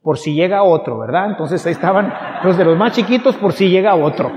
por 0.05 0.19
si 0.19 0.35
llega 0.35 0.61
otro, 0.61 0.99
¿verdad? 0.99 1.31
Entonces 1.31 1.65
ahí 1.65 1.71
estaban 1.71 2.13
los 2.43 2.57
de 2.57 2.63
los 2.63 2.77
más 2.77 2.93
chiquitos 2.93 3.35
por 3.37 3.53
si 3.53 3.69
llega 3.69 3.95
otro. 3.95 4.31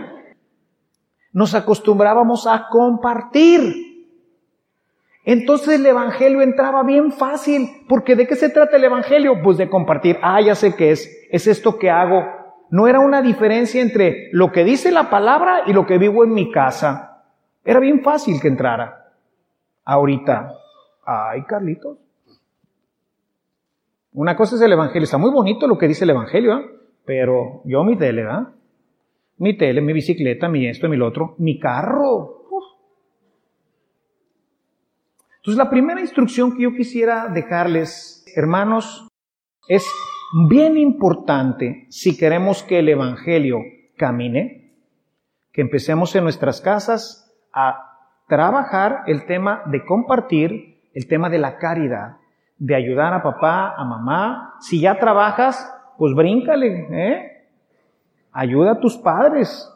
Nos 1.32 1.54
acostumbrábamos 1.54 2.46
a 2.46 2.68
compartir. 2.70 3.60
Entonces 5.24 5.78
el 5.78 5.84
Evangelio 5.84 6.40
entraba 6.40 6.82
bien 6.84 7.12
fácil, 7.12 7.68
porque 7.86 8.16
¿de 8.16 8.26
qué 8.26 8.34
se 8.34 8.48
trata 8.48 8.78
el 8.78 8.84
Evangelio? 8.84 9.42
Pues 9.42 9.58
de 9.58 9.68
compartir, 9.68 10.18
ah, 10.22 10.40
ya 10.40 10.54
sé 10.54 10.74
qué 10.74 10.90
es, 10.90 11.28
es 11.30 11.46
esto 11.46 11.78
que 11.78 11.90
hago. 11.90 12.24
No 12.70 12.88
era 12.88 13.00
una 13.00 13.20
diferencia 13.20 13.82
entre 13.82 14.30
lo 14.32 14.52
que 14.52 14.64
dice 14.64 14.90
la 14.90 15.10
palabra 15.10 15.64
y 15.66 15.74
lo 15.74 15.84
que 15.84 15.98
vivo 15.98 16.24
en 16.24 16.32
mi 16.32 16.50
casa. 16.50 17.24
Era 17.62 17.78
bien 17.78 18.02
fácil 18.02 18.40
que 18.40 18.48
entrara. 18.48 19.12
Ahorita, 19.84 20.54
ay, 21.08 21.42
Carlitos. 21.44 21.98
Una 24.12 24.36
cosa 24.36 24.56
es 24.56 24.62
el 24.62 24.72
Evangelio, 24.72 25.04
está 25.04 25.16
muy 25.16 25.30
bonito 25.30 25.66
lo 25.66 25.78
que 25.78 25.88
dice 25.88 26.04
el 26.04 26.10
Evangelio, 26.10 26.58
¿eh? 26.58 26.66
pero 27.04 27.62
yo 27.64 27.82
mi 27.84 27.96
tele, 27.96 28.24
¿verdad? 28.24 28.48
Mi 29.38 29.56
tele, 29.56 29.80
mi 29.80 29.92
bicicleta, 29.92 30.48
mi 30.48 30.66
esto, 30.66 30.88
mi 30.88 30.96
lo 30.96 31.06
otro, 31.06 31.34
mi 31.38 31.58
carro. 31.58 32.34
Entonces, 35.36 35.56
la 35.56 35.70
primera 35.70 36.00
instrucción 36.00 36.54
que 36.54 36.64
yo 36.64 36.74
quisiera 36.74 37.28
dejarles, 37.28 38.24
hermanos, 38.36 39.08
es 39.68 39.90
bien 40.48 40.76
importante 40.76 41.86
si 41.88 42.18
queremos 42.18 42.62
que 42.62 42.80
el 42.80 42.88
Evangelio 42.90 43.60
camine, 43.96 44.74
que 45.52 45.62
empecemos 45.62 46.14
en 46.16 46.24
nuestras 46.24 46.60
casas 46.60 47.34
a 47.54 47.88
trabajar 48.28 49.04
el 49.06 49.24
tema 49.24 49.62
de 49.66 49.84
compartir, 49.86 50.77
el 50.94 51.06
tema 51.06 51.28
de 51.28 51.38
la 51.38 51.56
caridad, 51.58 52.16
de 52.58 52.74
ayudar 52.74 53.14
a 53.14 53.22
papá, 53.22 53.74
a 53.76 53.84
mamá. 53.84 54.54
Si 54.60 54.80
ya 54.80 54.98
trabajas, 54.98 55.72
pues 55.96 56.14
bríncale, 56.14 56.88
¿eh? 56.90 57.46
Ayuda 58.32 58.72
a 58.72 58.80
tus 58.80 58.96
padres. 58.96 59.72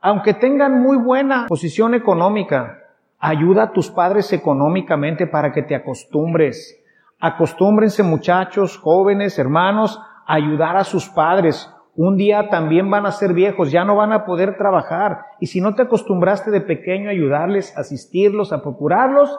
Aunque 0.00 0.34
tengan 0.34 0.80
muy 0.80 0.96
buena 0.96 1.46
posición 1.48 1.94
económica, 1.94 2.78
Ayuda 3.18 3.64
a 3.64 3.72
tus 3.72 3.90
padres 3.90 4.32
económicamente 4.32 5.26
para 5.26 5.52
que 5.52 5.62
te 5.62 5.74
acostumbres. 5.74 6.78
Acostúmbrense 7.18 8.02
muchachos, 8.02 8.76
jóvenes, 8.76 9.38
hermanos, 9.38 9.98
a 10.26 10.34
ayudar 10.34 10.76
a 10.76 10.84
sus 10.84 11.08
padres. 11.08 11.72
Un 11.94 12.18
día 12.18 12.50
también 12.50 12.90
van 12.90 13.06
a 13.06 13.12
ser 13.12 13.32
viejos, 13.32 13.72
ya 13.72 13.84
no 13.84 13.96
van 13.96 14.12
a 14.12 14.26
poder 14.26 14.58
trabajar. 14.58 15.20
Y 15.40 15.46
si 15.46 15.62
no 15.62 15.74
te 15.74 15.82
acostumbraste 15.82 16.50
de 16.50 16.60
pequeño 16.60 17.08
a 17.08 17.12
ayudarles, 17.12 17.76
asistirlos, 17.78 18.52
a 18.52 18.60
procurarlos, 18.60 19.34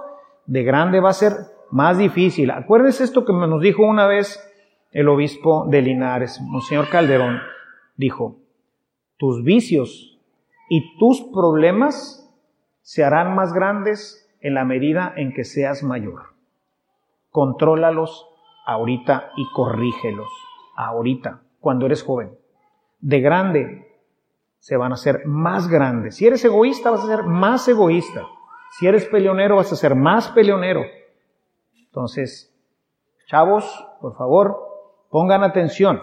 de 0.47 0.63
grande 0.63 0.99
va 0.99 1.09
a 1.09 1.13
ser 1.13 1.33
más 1.69 1.97
difícil. 1.97 2.51
Acuérdense 2.51 3.03
esto 3.03 3.25
que 3.25 3.33
nos 3.33 3.61
dijo 3.61 3.83
una 3.83 4.07
vez 4.07 4.43
el 4.91 5.09
obispo 5.09 5.65
de 5.67 5.81
Linares, 5.81 6.39
Monseñor 6.41 6.89
Calderón. 6.89 7.39
Dijo, 7.95 8.37
tus 9.17 9.43
vicios 9.43 10.17
y 10.69 10.97
tus 10.97 11.21
problemas 11.33 12.23
se 12.81 13.03
harán 13.03 13.35
más 13.35 13.53
grandes 13.53 14.27
en 14.39 14.53
la 14.53 14.63
medida 14.63 15.13
en 15.15 15.33
que 15.33 15.43
seas 15.43 15.83
mayor. 15.83 16.33
Contrólalos 17.29 18.27
ahorita 18.65 19.31
y 19.35 19.45
corrígelos 19.53 20.29
ahorita, 20.75 21.41
cuando 21.59 21.85
eres 21.85 22.03
joven. 22.03 22.31
De 22.99 23.19
grande 23.19 23.87
se 24.59 24.77
van 24.77 24.91
a 24.91 24.95
hacer 24.95 25.25
más 25.25 25.67
grandes. 25.67 26.15
Si 26.15 26.27
eres 26.27 26.43
egoísta, 26.45 26.91
vas 26.91 27.03
a 27.03 27.07
ser 27.07 27.23
más 27.23 27.67
egoísta. 27.67 28.27
Si 28.71 28.87
eres 28.87 29.05
peleonero, 29.05 29.57
vas 29.57 29.71
a 29.71 29.75
ser 29.75 29.95
más 29.95 30.29
peleonero. 30.29 30.83
Entonces, 31.75 32.53
chavos, 33.27 33.87
por 34.01 34.15
favor, 34.17 34.57
pongan 35.09 35.43
atención. 35.43 36.01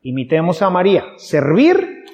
Imitemos 0.00 0.62
a 0.62 0.70
María. 0.70 1.04
Servir 1.16 2.04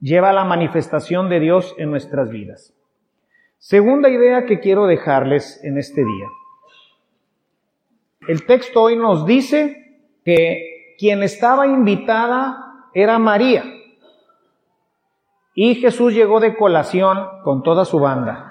lleva 0.00 0.32
la 0.32 0.44
manifestación 0.44 1.28
de 1.28 1.40
Dios 1.40 1.74
en 1.78 1.90
nuestras 1.90 2.30
vidas. 2.30 2.74
Segunda 3.58 4.08
idea 4.08 4.46
que 4.46 4.60
quiero 4.60 4.86
dejarles 4.86 5.62
en 5.64 5.78
este 5.78 6.04
día. 6.04 6.26
El 8.28 8.46
texto 8.46 8.82
hoy 8.82 8.96
nos 8.96 9.26
dice 9.26 10.02
que 10.24 10.94
quien 10.98 11.22
estaba 11.22 11.66
invitada 11.66 12.90
era 12.94 13.18
María. 13.18 13.64
Y 15.54 15.74
Jesús 15.76 16.14
llegó 16.14 16.38
de 16.38 16.56
colación 16.56 17.18
con 17.42 17.62
toda 17.62 17.84
su 17.84 17.98
banda. 17.98 18.47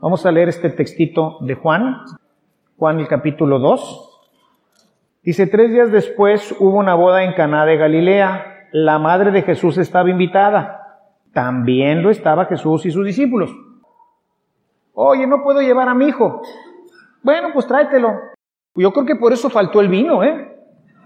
Vamos 0.00 0.24
a 0.24 0.32
leer 0.32 0.48
este 0.48 0.70
textito 0.70 1.38
de 1.40 1.54
Juan, 1.54 2.04
Juan 2.76 3.00
el 3.00 3.08
capítulo 3.08 3.58
2. 3.58 4.10
Dice, 5.22 5.46
tres 5.46 5.70
días 5.70 5.90
después 5.90 6.54
hubo 6.58 6.78
una 6.78 6.94
boda 6.94 7.24
en 7.24 7.34
Caná 7.34 7.64
de 7.64 7.76
Galilea. 7.76 8.68
La 8.72 8.98
madre 8.98 9.30
de 9.30 9.42
Jesús 9.42 9.78
estaba 9.78 10.10
invitada 10.10 10.84
también 11.34 12.02
lo 12.02 12.10
estaba 12.10 12.46
Jesús 12.46 12.86
y 12.86 12.90
sus 12.90 13.04
discípulos. 13.04 13.50
Oye, 14.94 15.26
no 15.26 15.42
puedo 15.42 15.60
llevar 15.60 15.88
a 15.88 15.94
mi 15.94 16.06
hijo. 16.06 16.40
Bueno, 17.22 17.48
pues 17.52 17.66
tráetelo. 17.66 18.14
Yo 18.76 18.92
creo 18.92 19.04
que 19.04 19.16
por 19.16 19.32
eso 19.32 19.50
faltó 19.50 19.80
el 19.80 19.88
vino, 19.88 20.22
¿eh? 20.22 20.56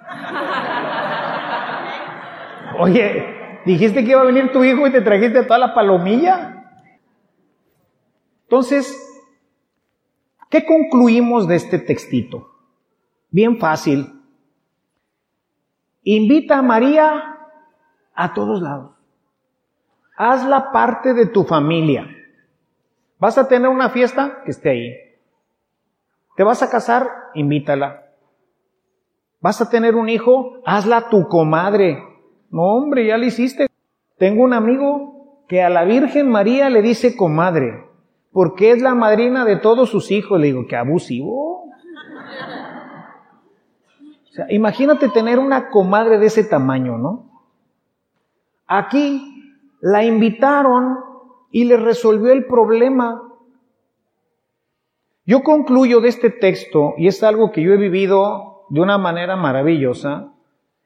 Oye, 2.78 3.62
dijiste 3.64 4.04
que 4.04 4.10
iba 4.10 4.20
a 4.20 4.24
venir 4.24 4.52
tu 4.52 4.62
hijo 4.62 4.86
y 4.86 4.92
te 4.92 5.00
trajiste 5.00 5.42
toda 5.44 5.58
la 5.58 5.74
palomilla. 5.74 6.57
Entonces, 8.48 8.98
¿qué 10.48 10.64
concluimos 10.64 11.46
de 11.46 11.56
este 11.56 11.78
textito? 11.78 12.48
Bien 13.30 13.58
fácil. 13.58 14.22
Invita 16.02 16.56
a 16.56 16.62
María 16.62 17.36
a 18.14 18.32
todos 18.32 18.62
lados. 18.62 18.92
Hazla 20.16 20.72
parte 20.72 21.12
de 21.12 21.26
tu 21.26 21.44
familia. 21.44 22.08
¿Vas 23.18 23.36
a 23.36 23.48
tener 23.48 23.68
una 23.68 23.90
fiesta? 23.90 24.40
Que 24.46 24.52
esté 24.52 24.70
ahí. 24.70 24.94
¿Te 26.34 26.42
vas 26.42 26.62
a 26.62 26.70
casar? 26.70 27.06
Invítala. 27.34 28.06
¿Vas 29.42 29.60
a 29.60 29.68
tener 29.68 29.94
un 29.94 30.08
hijo? 30.08 30.62
Hazla 30.64 31.10
tu 31.10 31.28
comadre. 31.28 32.02
No, 32.50 32.62
hombre, 32.62 33.06
ya 33.06 33.18
lo 33.18 33.26
hiciste. 33.26 33.66
Tengo 34.16 34.42
un 34.42 34.54
amigo 34.54 35.44
que 35.48 35.62
a 35.62 35.68
la 35.68 35.84
Virgen 35.84 36.30
María 36.30 36.70
le 36.70 36.80
dice 36.80 37.14
comadre, 37.14 37.87
porque 38.38 38.70
es 38.70 38.80
la 38.80 38.94
madrina 38.94 39.44
de 39.44 39.56
todos 39.56 39.90
sus 39.90 40.12
hijos. 40.12 40.38
Le 40.38 40.46
digo, 40.46 40.64
qué 40.68 40.76
abusivo. 40.76 41.64
O 41.64 41.72
sea, 44.30 44.46
imagínate 44.50 45.08
tener 45.08 45.40
una 45.40 45.70
comadre 45.70 46.18
de 46.18 46.26
ese 46.26 46.44
tamaño, 46.44 46.98
¿no? 46.98 47.32
Aquí 48.68 49.56
la 49.80 50.04
invitaron 50.04 50.98
y 51.50 51.64
le 51.64 51.78
resolvió 51.78 52.32
el 52.32 52.46
problema. 52.46 53.20
Yo 55.26 55.42
concluyo 55.42 56.00
de 56.00 56.08
este 56.08 56.30
texto, 56.30 56.94
y 56.96 57.08
es 57.08 57.24
algo 57.24 57.50
que 57.50 57.60
yo 57.60 57.72
he 57.72 57.76
vivido 57.76 58.66
de 58.68 58.80
una 58.80 58.98
manera 58.98 59.34
maravillosa, 59.34 60.32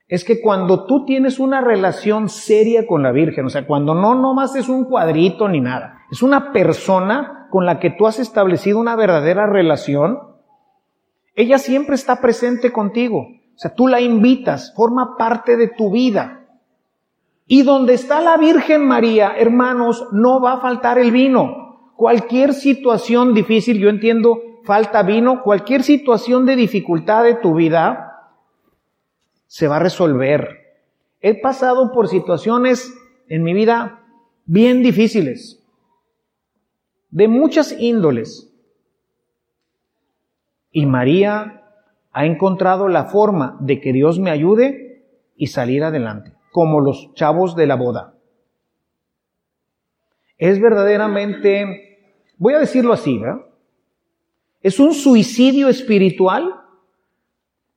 es 0.08 0.24
que 0.24 0.40
cuando 0.40 0.86
tú 0.86 1.04
tienes 1.04 1.38
una 1.38 1.60
relación 1.60 2.30
seria 2.30 2.86
con 2.86 3.02
la 3.02 3.12
Virgen, 3.12 3.44
o 3.44 3.50
sea, 3.50 3.66
cuando 3.66 3.94
no 3.94 4.14
nomás 4.14 4.56
es 4.56 4.70
un 4.70 4.86
cuadrito 4.86 5.48
ni 5.48 5.60
nada, 5.60 6.01
es 6.12 6.22
una 6.22 6.52
persona 6.52 7.48
con 7.50 7.64
la 7.64 7.80
que 7.80 7.88
tú 7.88 8.06
has 8.06 8.18
establecido 8.18 8.78
una 8.78 8.96
verdadera 8.96 9.46
relación, 9.46 10.18
ella 11.34 11.56
siempre 11.56 11.94
está 11.94 12.20
presente 12.20 12.70
contigo. 12.70 13.20
O 13.20 13.58
sea, 13.58 13.74
tú 13.74 13.88
la 13.88 13.98
invitas, 14.02 14.74
forma 14.76 15.16
parte 15.16 15.56
de 15.56 15.68
tu 15.68 15.90
vida. 15.90 16.44
Y 17.46 17.62
donde 17.62 17.94
está 17.94 18.20
la 18.20 18.36
Virgen 18.36 18.86
María, 18.86 19.32
hermanos, 19.38 20.06
no 20.12 20.38
va 20.38 20.52
a 20.52 20.60
faltar 20.60 20.98
el 20.98 21.12
vino. 21.12 21.94
Cualquier 21.96 22.52
situación 22.52 23.32
difícil, 23.32 23.78
yo 23.78 23.88
entiendo, 23.88 24.38
falta 24.64 25.02
vino, 25.02 25.42
cualquier 25.42 25.82
situación 25.82 26.44
de 26.44 26.56
dificultad 26.56 27.24
de 27.24 27.36
tu 27.36 27.54
vida, 27.54 28.34
se 29.46 29.66
va 29.66 29.76
a 29.76 29.82
resolver. 29.82 30.58
He 31.22 31.40
pasado 31.40 31.90
por 31.90 32.08
situaciones 32.08 32.92
en 33.28 33.42
mi 33.42 33.54
vida 33.54 34.02
bien 34.44 34.82
difíciles, 34.82 35.61
de 37.12 37.28
muchas 37.28 37.76
índoles. 37.78 38.52
Y 40.72 40.86
María 40.86 41.62
ha 42.10 42.26
encontrado 42.26 42.88
la 42.88 43.04
forma 43.04 43.56
de 43.60 43.80
que 43.80 43.92
Dios 43.92 44.18
me 44.18 44.30
ayude 44.30 45.04
y 45.36 45.46
salir 45.46 45.84
adelante 45.84 46.32
como 46.50 46.80
los 46.80 47.14
chavos 47.14 47.54
de 47.54 47.66
la 47.66 47.76
boda. 47.76 48.14
Es 50.36 50.60
verdaderamente, 50.60 52.24
voy 52.36 52.54
a 52.54 52.58
decirlo 52.58 52.92
así, 52.92 53.18
¿verdad? 53.18 53.46
Es 54.60 54.80
un 54.80 54.94
suicidio 54.94 55.68
espiritual 55.68 56.54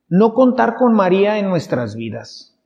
no 0.08 0.34
contar 0.34 0.76
con 0.76 0.94
María 0.94 1.38
en 1.38 1.48
nuestras 1.48 1.94
vidas. 1.94 2.58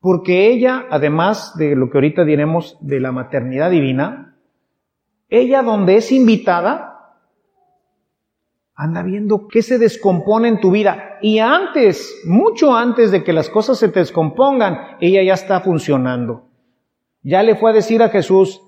Porque 0.00 0.48
ella, 0.48 0.86
además 0.90 1.56
de 1.56 1.76
lo 1.76 1.90
que 1.90 1.98
ahorita 1.98 2.24
diremos 2.24 2.76
de 2.80 3.00
la 3.00 3.10
maternidad 3.10 3.70
divina, 3.70 4.33
ella 5.40 5.62
donde 5.62 5.96
es 5.96 6.12
invitada, 6.12 6.94
Anda 8.76 9.04
viendo 9.04 9.46
qué 9.46 9.62
se 9.62 9.78
descompone 9.78 10.48
en 10.48 10.60
tu 10.60 10.72
vida. 10.72 11.18
Y 11.22 11.38
antes, 11.38 12.22
mucho 12.26 12.74
antes 12.74 13.12
de 13.12 13.22
que 13.22 13.32
las 13.32 13.48
cosas 13.48 13.78
se 13.78 13.88
te 13.88 14.00
descompongan, 14.00 14.96
ella 15.00 15.22
ya 15.22 15.34
está 15.34 15.60
funcionando. 15.60 16.48
Ya 17.22 17.42
le 17.44 17.54
fue 17.54 17.70
a 17.70 17.74
decir 17.74 18.02
a 18.02 18.08
Jesús, 18.08 18.60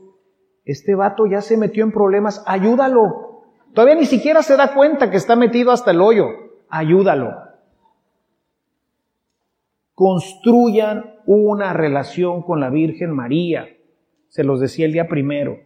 este 0.65 0.95
vato 0.95 1.27
ya 1.27 1.41
se 1.41 1.57
metió 1.57 1.83
en 1.83 1.91
problemas, 1.91 2.43
ayúdalo. 2.47 3.43
Todavía 3.75 3.97
ni 3.97 4.07
siquiera 4.07 4.43
se 4.43 4.57
da 4.57 4.75
cuenta 4.75 5.11
que 5.11 5.17
está 5.17 5.35
metido 5.35 5.73
hasta 5.73 5.91
el 5.91 6.01
hoyo. 6.01 6.29
Ayúdalo. 6.69 7.35
Construyan 9.93 11.17
una 11.27 11.73
relación 11.73 12.43
con 12.43 12.61
la 12.61 12.71
Virgen 12.71 13.11
María. 13.11 13.67
Se 14.29 14.45
los 14.45 14.61
decía 14.61 14.87
el 14.87 14.93
día 14.93 15.09
primero. 15.09 15.66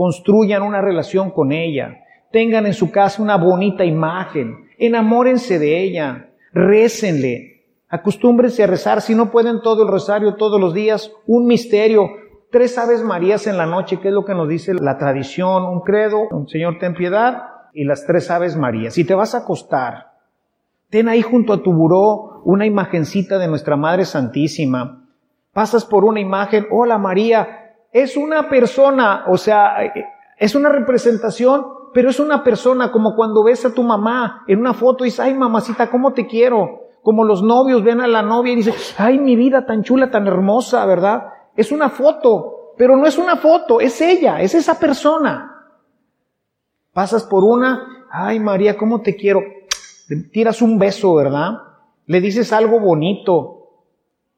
Construyan 0.00 0.62
una 0.62 0.80
relación 0.80 1.30
con 1.30 1.52
ella 1.52 1.98
tengan 2.32 2.64
en 2.64 2.72
su 2.72 2.90
casa 2.90 3.22
una 3.22 3.36
bonita 3.36 3.84
imagen, 3.84 4.70
enamórense 4.78 5.58
de 5.58 5.82
ella, 5.82 6.30
récenle, 6.54 7.66
acostúmbrense 7.86 8.62
a 8.62 8.66
rezar, 8.66 9.02
si 9.02 9.14
no 9.14 9.30
pueden 9.30 9.60
todo 9.60 9.82
el 9.82 9.90
rosario 9.90 10.36
todos 10.36 10.58
los 10.58 10.72
días, 10.72 11.12
un 11.26 11.44
misterio, 11.46 12.08
tres 12.50 12.78
aves 12.78 13.02
marías 13.02 13.46
en 13.46 13.58
la 13.58 13.66
noche, 13.66 14.00
que 14.00 14.08
es 14.08 14.14
lo 14.14 14.24
que 14.24 14.32
nos 14.34 14.48
dice 14.48 14.72
la 14.72 14.96
tradición, 14.96 15.64
un 15.64 15.80
credo, 15.80 16.28
un 16.30 16.48
Señor 16.48 16.78
ten 16.78 16.94
piedad, 16.94 17.42
y 17.74 17.84
las 17.84 18.06
tres 18.06 18.30
aves 18.30 18.56
marías. 18.56 18.94
Si 18.94 19.04
te 19.04 19.12
vas 19.12 19.34
a 19.34 19.40
acostar, 19.40 20.12
ten 20.88 21.10
ahí 21.10 21.20
junto 21.20 21.52
a 21.52 21.62
tu 21.62 21.74
buró 21.74 22.40
una 22.46 22.64
imagencita 22.64 23.36
de 23.36 23.48
nuestra 23.48 23.76
Madre 23.76 24.06
Santísima. 24.06 25.04
Pasas 25.52 25.84
por 25.84 26.06
una 26.06 26.20
imagen, 26.20 26.66
hola 26.70 26.96
María, 26.96 27.59
es 27.92 28.16
una 28.16 28.48
persona, 28.48 29.24
o 29.28 29.36
sea, 29.36 29.76
es 30.36 30.54
una 30.54 30.68
representación 30.68 31.80
pero 31.92 32.10
es 32.10 32.20
una 32.20 32.42
persona 32.42 32.92
como 32.92 33.14
cuando 33.14 33.42
ves 33.42 33.64
a 33.64 33.74
tu 33.74 33.82
mamá 33.82 34.44
en 34.46 34.60
una 34.60 34.74
foto 34.74 35.04
y 35.04 35.08
dices, 35.08 35.20
ay 35.20 35.34
mamacita, 35.34 35.90
¿cómo 35.90 36.12
te 36.12 36.26
quiero? 36.26 36.88
Como 37.02 37.24
los 37.24 37.42
novios 37.42 37.82
ven 37.82 38.00
a 38.00 38.06
la 38.06 38.22
novia 38.22 38.52
y 38.52 38.56
dicen, 38.56 38.74
ay 38.98 39.18
mi 39.18 39.36
vida 39.36 39.66
tan 39.66 39.82
chula, 39.82 40.10
tan 40.10 40.26
hermosa, 40.26 40.84
¿verdad? 40.86 41.24
Es 41.56 41.72
una 41.72 41.88
foto, 41.88 42.74
pero 42.76 42.96
no 42.96 43.06
es 43.06 43.18
una 43.18 43.36
foto, 43.36 43.80
es 43.80 44.00
ella, 44.00 44.40
es 44.40 44.54
esa 44.54 44.78
persona. 44.78 45.46
Pasas 46.92 47.24
por 47.24 47.42
una, 47.44 48.06
ay 48.10 48.38
María, 48.38 48.76
¿cómo 48.76 49.00
te 49.00 49.16
quiero? 49.16 49.40
Le 50.08 50.28
tiras 50.28 50.62
un 50.62 50.78
beso, 50.78 51.14
¿verdad? 51.14 51.52
Le 52.06 52.20
dices 52.20 52.52
algo 52.52 52.80
bonito. 52.80 53.56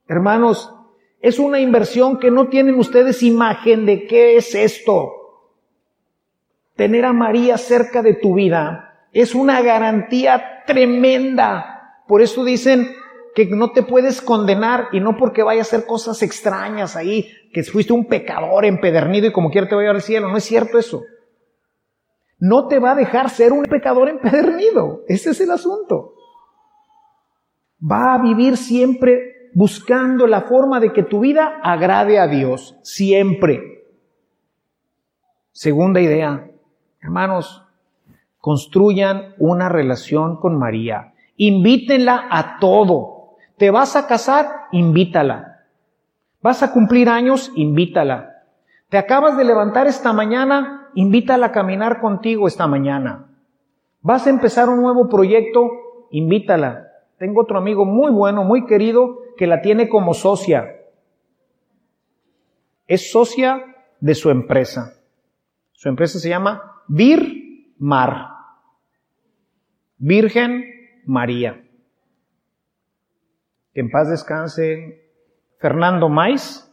Hermanos, 0.06 0.74
es 1.22 1.38
una 1.38 1.58
inversión 1.60 2.18
que 2.18 2.30
no 2.30 2.48
tienen 2.48 2.74
ustedes 2.74 3.22
imagen 3.22 3.86
de 3.86 4.06
qué 4.06 4.36
es 4.36 4.54
esto 4.54 5.22
tener 6.76 7.04
a 7.04 7.12
María 7.12 7.58
cerca 7.58 8.02
de 8.02 8.14
tu 8.14 8.34
vida 8.34 8.92
es 9.12 9.34
una 9.34 9.60
garantía 9.60 10.64
tremenda. 10.66 12.02
Por 12.08 12.22
eso 12.22 12.44
dicen 12.44 12.88
que 13.34 13.46
no 13.46 13.72
te 13.72 13.82
puedes 13.82 14.20
condenar 14.20 14.88
y 14.92 15.00
no 15.00 15.16
porque 15.16 15.42
vaya 15.42 15.60
a 15.60 15.62
hacer 15.62 15.86
cosas 15.86 16.22
extrañas 16.22 16.96
ahí, 16.96 17.30
que 17.52 17.62
fuiste 17.62 17.92
un 17.92 18.06
pecador 18.06 18.64
empedernido 18.64 19.26
y 19.26 19.32
como 19.32 19.50
quiera 19.50 19.68
te 19.68 19.74
vaya 19.74 19.90
al 19.90 20.02
cielo. 20.02 20.28
No 20.28 20.36
es 20.36 20.44
cierto 20.44 20.78
eso. 20.78 21.02
No 22.38 22.66
te 22.68 22.78
va 22.78 22.92
a 22.92 22.96
dejar 22.96 23.30
ser 23.30 23.52
un 23.52 23.64
pecador 23.64 24.08
empedernido. 24.08 25.02
Ese 25.06 25.30
es 25.30 25.40
el 25.40 25.50
asunto. 25.50 26.14
Va 27.80 28.14
a 28.14 28.22
vivir 28.22 28.56
siempre 28.56 29.41
buscando 29.54 30.26
la 30.26 30.42
forma 30.42 30.80
de 30.80 30.92
que 30.92 31.02
tu 31.02 31.20
vida 31.20 31.60
agrade 31.62 32.18
a 32.18 32.26
Dios. 32.26 32.76
Siempre. 32.82 33.84
Segunda 35.52 36.00
idea, 36.00 36.48
Hermanos, 37.02 37.64
construyan 38.38 39.34
una 39.38 39.68
relación 39.68 40.36
con 40.36 40.56
María. 40.56 41.14
Invítenla 41.36 42.28
a 42.30 42.58
todo. 42.60 43.36
¿Te 43.56 43.72
vas 43.72 43.96
a 43.96 44.06
casar? 44.06 44.46
Invítala. 44.70 45.64
¿Vas 46.40 46.62
a 46.62 46.72
cumplir 46.72 47.08
años? 47.08 47.50
Invítala. 47.56 48.44
¿Te 48.88 48.98
acabas 48.98 49.36
de 49.36 49.44
levantar 49.44 49.88
esta 49.88 50.12
mañana? 50.12 50.90
Invítala 50.94 51.46
a 51.46 51.52
caminar 51.52 52.00
contigo 52.00 52.46
esta 52.46 52.66
mañana. 52.68 53.26
¿Vas 54.00 54.26
a 54.26 54.30
empezar 54.30 54.68
un 54.68 54.80
nuevo 54.80 55.08
proyecto? 55.08 55.70
Invítala. 56.10 56.88
Tengo 57.18 57.42
otro 57.42 57.58
amigo 57.58 57.84
muy 57.84 58.12
bueno, 58.12 58.44
muy 58.44 58.66
querido, 58.66 59.21
que 59.36 59.46
la 59.46 59.60
tiene 59.60 59.88
como 59.88 60.14
socia. 60.14 60.76
Es 62.86 63.10
socia 63.10 63.64
de 64.00 64.14
su 64.14 64.30
empresa. 64.30 65.00
Su 65.72 65.88
empresa 65.88 66.18
se 66.18 66.28
llama 66.28 66.82
Vir 66.88 67.74
Mar. 67.78 68.28
Virgen 69.98 70.64
María. 71.06 71.64
Que 73.72 73.80
en 73.80 73.90
paz 73.90 74.10
descanse 74.10 75.10
Fernando 75.58 76.08
Mais. 76.08 76.68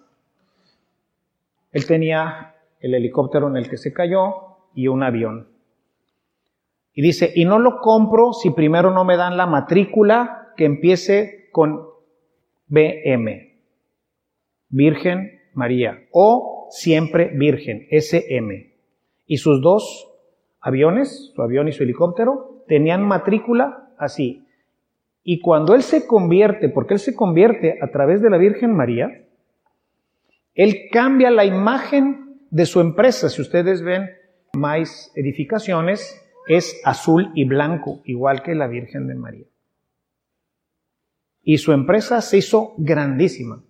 Él 1.71 1.85
tenía 1.85 2.55
el 2.79 2.95
helicóptero 2.95 3.47
en 3.47 3.57
el 3.57 3.69
que 3.69 3.77
se 3.77 3.93
cayó 3.93 4.57
y 4.73 4.87
un 4.87 5.03
avión. 5.03 5.49
Y 6.93 7.01
dice, 7.01 7.31
y 7.35 7.45
no 7.45 7.59
lo 7.59 7.79
compro 7.79 8.33
si 8.33 8.49
primero 8.49 8.91
no 8.91 9.05
me 9.05 9.15
dan 9.15 9.37
la 9.37 9.45
matrícula 9.45 10.53
que 10.57 10.65
empiece 10.65 11.49
con 11.51 11.88
BM. 12.69 13.55
Virgen 14.69 15.41
María. 15.53 16.07
O 16.11 16.67
siempre 16.71 17.31
Virgen, 17.35 17.87
SM. 17.91 18.73
Y 19.25 19.37
sus 19.37 19.61
dos 19.61 20.07
aviones, 20.61 21.31
su 21.35 21.41
avión 21.41 21.67
y 21.67 21.71
su 21.71 21.83
helicóptero, 21.83 22.63
tenían 22.67 23.03
matrícula 23.03 23.89
así. 23.97 24.45
Y 25.23 25.41
cuando 25.41 25.75
él 25.75 25.83
se 25.83 26.07
convierte, 26.07 26.69
porque 26.69 26.93
él 26.93 26.99
se 26.99 27.15
convierte 27.15 27.77
a 27.81 27.87
través 27.91 28.21
de 28.21 28.29
la 28.29 28.37
Virgen 28.37 28.73
María, 28.73 29.25
él 30.55 30.89
cambia 30.91 31.29
la 31.29 31.45
imagen 31.45 32.39
de 32.49 32.65
su 32.65 32.79
empresa. 32.79 33.29
Si 33.29 33.41
ustedes 33.41 33.81
ven 33.81 34.09
más 34.53 35.11
edificaciones, 35.15 36.25
es 36.47 36.81
azul 36.83 37.31
y 37.35 37.45
blanco, 37.45 38.01
igual 38.05 38.41
que 38.41 38.55
la 38.55 38.67
Virgen 38.67 39.07
de 39.07 39.15
María. 39.15 39.45
Y 41.49 41.57
su 41.57 41.71
empresa 41.71 42.21
se 42.21 42.37
hizo 42.37 42.75
grandísima. 42.77 43.63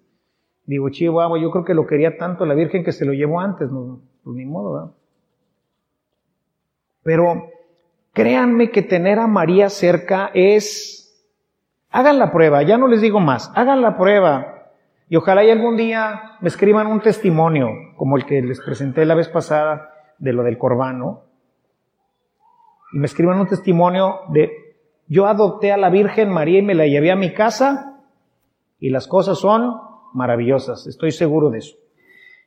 Digo, 0.65 0.89
Chihuahua, 0.89 1.39
yo 1.39 1.49
creo 1.49 1.63
que 1.63 1.73
lo 1.73 1.87
quería 1.87 2.17
tanto 2.17 2.45
la 2.45 2.53
Virgen 2.53 2.83
que 2.83 2.91
se 2.91 3.05
lo 3.05 3.13
llevó 3.13 3.39
antes, 3.39 3.71
no, 3.71 4.01
pues 4.21 4.35
ni 4.35 4.43
modo, 4.43 4.73
¿verdad? 4.73 4.91
Pero 7.03 7.51
créanme 8.11 8.69
que 8.71 8.81
tener 8.81 9.17
a 9.17 9.27
María 9.27 9.69
cerca 9.69 10.29
es... 10.33 11.25
Hagan 11.89 12.19
la 12.19 12.33
prueba, 12.33 12.63
ya 12.63 12.77
no 12.77 12.89
les 12.89 12.99
digo 12.99 13.21
más, 13.21 13.49
hagan 13.55 13.81
la 13.81 13.97
prueba. 13.97 14.73
Y 15.07 15.15
ojalá 15.15 15.45
y 15.45 15.49
algún 15.49 15.77
día 15.77 16.33
me 16.41 16.49
escriban 16.49 16.85
un 16.87 16.99
testimonio, 16.99 17.69
como 17.95 18.17
el 18.17 18.25
que 18.25 18.41
les 18.41 18.59
presenté 18.59 19.05
la 19.05 19.15
vez 19.15 19.29
pasada 19.29 19.93
de 20.17 20.33
lo 20.33 20.43
del 20.43 20.57
corbano. 20.57 21.21
Y 22.91 22.99
me 22.99 23.05
escriban 23.05 23.39
un 23.39 23.47
testimonio 23.47 24.19
de, 24.33 24.68
yo 25.09 25.25
adopté 25.25 25.71
a 25.71 25.77
la 25.77 25.89
Virgen 25.89 26.29
María 26.29 26.59
y 26.59 26.61
me 26.61 26.75
la 26.75 26.85
llevé 26.85 27.11
a 27.11 27.15
mi 27.15 27.33
casa 27.33 27.97
y 28.79 28.91
las 28.91 29.07
cosas 29.07 29.39
son 29.39 29.73
maravillosas, 30.13 30.87
estoy 30.87 31.11
seguro 31.11 31.49
de 31.49 31.57
eso. 31.57 31.75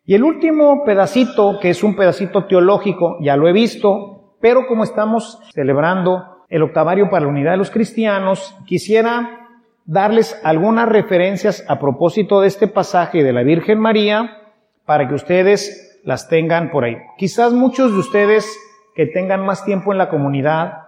Y 0.05 0.15
el 0.15 0.25
último 0.25 0.85
pedacito, 0.85 1.59
que 1.61 1.71
es 1.71 1.85
un 1.85 1.95
pedacito 1.95 2.47
teológico, 2.47 3.19
ya 3.21 3.37
lo 3.37 3.47
he 3.47 3.53
visto, 3.53 4.37
pero 4.41 4.67
como 4.67 4.85
estamos 4.85 5.39
celebrando 5.53 6.45
el 6.49 6.63
octavario 6.63 7.11
para 7.11 7.25
la 7.25 7.31
unidad 7.31 7.53
de 7.53 7.59
los 7.59 7.71
cristianos, 7.71 8.57
quisiera 8.67 9.49
darles 9.85 10.41
algunas 10.45 10.89
referencias 10.89 11.65
a 11.69 11.79
propósito 11.79 12.41
de 12.41 12.49
este 12.49 12.69
pasaje 12.69 13.23
de 13.23 13.33
la 13.33 13.43
Virgen 13.43 13.79
María 13.79 14.39
para 14.85 15.09
que 15.09 15.15
ustedes 15.15 16.01
las 16.05 16.29
tengan 16.29 16.71
por 16.71 16.85
ahí. 16.85 16.97
Quizás 17.17 17.53
muchos 17.53 17.93
de 17.93 17.99
ustedes 17.99 18.47
que 18.95 19.07
tengan 19.07 19.45
más 19.45 19.65
tiempo 19.65 19.93
en 19.93 19.99
la 19.99 20.09
comunidad 20.09 20.82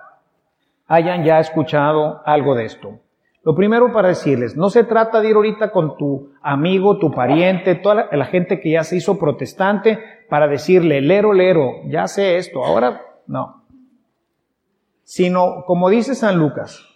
hayan 0.86 1.24
ya 1.24 1.38
escuchado 1.38 2.22
algo 2.24 2.54
de 2.54 2.64
esto. 2.66 3.00
Lo 3.44 3.54
primero 3.54 3.92
para 3.92 4.08
decirles, 4.08 4.56
no 4.56 4.70
se 4.70 4.84
trata 4.84 5.20
de 5.20 5.28
ir 5.28 5.36
ahorita 5.36 5.70
con 5.70 5.98
tu 5.98 6.32
amigo, 6.40 6.98
tu 6.98 7.10
pariente, 7.10 7.74
toda 7.74 8.08
la, 8.10 8.24
gente 8.24 8.58
que 8.58 8.70
ya 8.70 8.84
se 8.84 8.96
hizo 8.96 9.18
protestante 9.18 9.98
para 10.30 10.48
decirle, 10.48 11.02
lero, 11.02 11.34
lero, 11.34 11.82
ya 11.86 12.06
sé 12.06 12.38
esto, 12.38 12.64
ahora 12.64 13.02
no. 13.26 13.64
Sino, 15.02 15.64
como 15.66 15.90
dice 15.90 16.14
San 16.14 16.38
Lucas, 16.38 16.88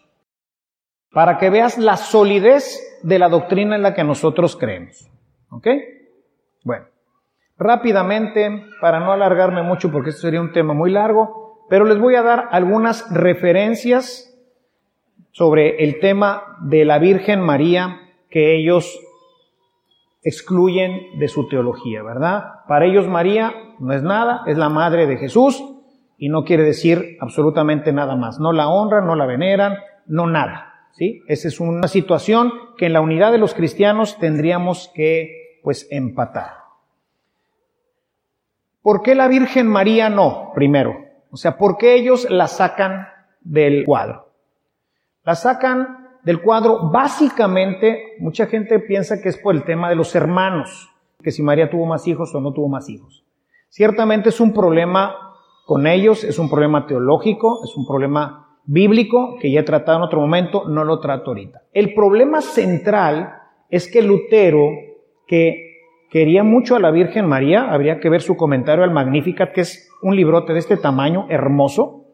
para 1.13 1.37
que 1.37 1.51
veas 1.51 1.77
la 1.77 1.99
solidez 1.99 2.99
de 3.03 3.19
la 3.19 3.29
doctrina 3.29 3.77
en 3.77 3.83
la 3.83 3.93
que 3.93 4.05
nosotros 4.05 4.57
creemos. 4.57 5.11
¿Ok? 5.51 5.67
Bueno, 6.65 6.87
rápidamente, 7.59 8.65
para 8.81 9.01
no 9.01 9.13
alargarme 9.13 9.63
mucho 9.63 9.93
porque 9.93 10.11
esto 10.11 10.23
sería 10.23 10.41
un 10.41 10.53
tema 10.53 10.73
muy 10.73 10.91
largo, 10.91 11.48
pero 11.69 11.85
les 11.85 11.99
voy 11.99 12.15
a 12.15 12.23
dar 12.23 12.49
algunas 12.51 13.11
referencias 13.11 14.35
sobre 15.33 15.85
el 15.85 16.01
tema 16.01 16.59
de 16.63 16.85
la 16.85 16.99
Virgen 16.99 17.41
María 17.41 18.01
que 18.31 18.57
ellos 18.57 18.99
excluyen 20.23 21.19
de 21.19 21.29
su 21.29 21.49
teología, 21.49 22.03
¿verdad? 22.03 22.65
Para 22.67 22.87
ellos 22.87 23.07
María 23.07 23.55
no 23.79 23.93
es 23.93 24.03
nada, 24.03 24.43
es 24.47 24.59
la 24.59 24.69
madre 24.69 25.07
de 25.07 25.17
Jesús, 25.17 25.63
y 26.19 26.29
no 26.29 26.45
quiere 26.45 26.65
decir 26.65 27.17
absolutamente 27.21 27.93
nada 27.93 28.17
más. 28.17 28.41
No 28.41 28.53
la 28.53 28.69
honran, 28.69 29.07
no 29.07 29.15
la 29.15 29.25
veneran, 29.25 29.79
no 30.07 30.27
nada. 30.27 30.75
¿sí? 30.93 31.23
Esa 31.29 31.49
es 31.49 31.61
una 31.61 31.87
situación 31.87 32.53
que 32.77 32.87
en 32.87 32.93
la 32.93 33.01
unidad 33.01 33.31
de 33.31 33.39
los 33.39 33.55
cristianos 33.55 34.19
tendríamos 34.19 34.91
que 34.95 35.61
pues 35.63 35.87
empatar. 35.91 36.55
¿Por 38.83 39.03
qué 39.03 39.15
la 39.15 39.29
Virgen 39.29 39.69
María 39.69 40.09
no? 40.09 40.51
Primero. 40.55 41.08
O 41.31 41.37
sea, 41.37 41.57
¿por 41.57 41.77
qué 41.77 41.95
ellos 41.95 42.29
la 42.31 42.47
sacan 42.47 43.09
del 43.41 43.85
cuadro? 43.85 44.29
La 45.25 45.35
sacan 45.35 46.09
del 46.25 46.41
cuadro 46.41 46.91
básicamente, 46.91 48.17
mucha 48.19 48.47
gente 48.47 48.79
piensa 48.81 49.21
que 49.21 49.29
es 49.29 49.39
por 49.39 49.55
el 49.55 49.65
tema 49.65 49.89
de 49.89 49.97
los 49.97 50.15
hermanos, 50.15 50.91
que 51.23 51.31
si 51.31 51.43
María 51.43 51.71
tuvo 51.71 51.87
más 51.87 52.07
hijos 52.07 52.35
o 52.35 52.41
no 52.41 52.53
tuvo 52.53 52.69
más 52.69 52.89
hijos. 52.89 53.25
Ciertamente 53.69 54.31
es 54.31 54.41
un 54.41 54.53
problema 54.53 55.15
con 55.67 55.87
ellos, 55.87 56.25
es 56.25 56.39
un 56.39 56.49
problema 56.49 56.87
teológico, 56.87 57.63
es 57.63 57.77
un 57.77 57.87
problema 57.87 58.59
bíblico 58.65 59.37
que 59.41 59.51
ya 59.51 59.61
he 59.61 59.65
tratado 59.65 59.99
en 59.99 60.05
otro 60.05 60.21
momento, 60.21 60.69
no 60.69 60.85
lo 60.85 61.01
trato 61.01 61.31
ahorita. 61.31 61.63
El 61.73 61.95
problema 61.95 62.41
central 62.41 63.35
es 63.69 63.91
que 63.91 64.03
Lutero, 64.03 64.71
que 65.27 65.68
quería 66.11 66.43
mucho 66.43 66.77
a 66.77 66.81
la 66.81 66.91
Virgen 66.91 67.27
María, 67.27 67.71
habría 67.71 68.01
que 68.01 68.09
ver 68.09 68.23
su 68.23 68.37
comentario 68.37 68.85
al 68.85 68.93
Magnificat, 68.93 69.53
que 69.53 69.63
es 69.63 69.91
un 70.03 70.17
librote 70.17 70.53
de 70.53 70.59
este 70.59 70.77
tamaño, 70.77 71.27
hermoso. 71.29 72.05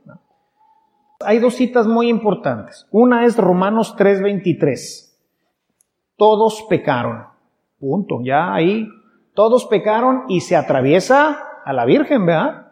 Hay 1.20 1.38
dos 1.38 1.54
citas 1.54 1.86
muy 1.86 2.08
importantes. 2.08 2.86
Una 2.90 3.24
es 3.24 3.36
Romanos 3.36 3.94
3:23. 3.96 5.18
Todos 6.16 6.66
pecaron. 6.68 7.24
Punto. 7.78 8.20
Ya 8.22 8.52
ahí, 8.52 8.88
todos 9.34 9.66
pecaron 9.66 10.24
y 10.28 10.40
se 10.40 10.56
atraviesa 10.56 11.38
a 11.64 11.72
la 11.72 11.84
Virgen, 11.84 12.26
¿verdad? 12.26 12.64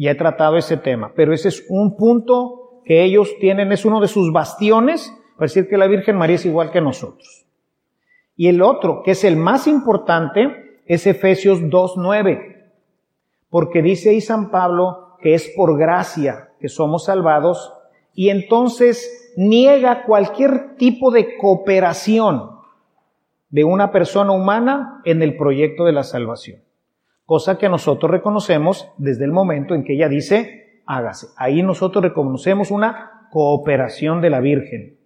ya 0.00 0.12
he 0.12 0.14
tratado 0.14 0.56
ese 0.56 0.78
tema, 0.78 1.12
pero 1.14 1.34
ese 1.34 1.48
es 1.48 1.66
un 1.68 1.96
punto 1.96 2.80
que 2.84 3.04
ellos 3.04 3.36
tienen, 3.38 3.70
es 3.70 3.84
uno 3.84 4.00
de 4.00 4.08
sus 4.08 4.32
bastiones 4.32 5.14
para 5.36 5.44
decir 5.44 5.68
que 5.68 5.76
la 5.76 5.86
Virgen 5.86 6.16
María 6.16 6.36
es 6.36 6.46
igual 6.46 6.70
que 6.70 6.80
nosotros. 6.80 7.46
Y 8.34 8.48
el 8.48 8.62
otro, 8.62 9.02
que 9.04 9.10
es 9.10 9.24
el 9.24 9.36
más 9.36 9.66
importante, 9.66 10.69
es 10.92 11.06
Efesios 11.06 11.60
2.9, 11.60 12.64
porque 13.48 13.82
dice 13.82 14.10
ahí 14.10 14.20
San 14.20 14.50
Pablo 14.50 15.16
que 15.20 15.34
es 15.34 15.50
por 15.56 15.78
gracia 15.78 16.50
que 16.60 16.68
somos 16.68 17.04
salvados 17.04 17.72
y 18.14 18.30
entonces 18.30 19.32
niega 19.36 20.04
cualquier 20.04 20.76
tipo 20.76 21.10
de 21.10 21.36
cooperación 21.36 22.50
de 23.50 23.64
una 23.64 23.92
persona 23.92 24.32
humana 24.32 25.00
en 25.04 25.22
el 25.22 25.36
proyecto 25.36 25.84
de 25.84 25.92
la 25.92 26.04
salvación 26.04 26.60
cosa 27.30 27.58
que 27.58 27.68
nosotros 27.68 28.10
reconocemos 28.10 28.92
desde 28.98 29.24
el 29.24 29.30
momento 29.30 29.76
en 29.76 29.84
que 29.84 29.94
ella 29.94 30.08
dice, 30.08 30.82
hágase. 30.84 31.28
Ahí 31.36 31.62
nosotros 31.62 32.02
reconocemos 32.02 32.72
una 32.72 33.28
cooperación 33.30 34.20
de 34.20 34.30
la 34.30 34.40
Virgen. 34.40 34.98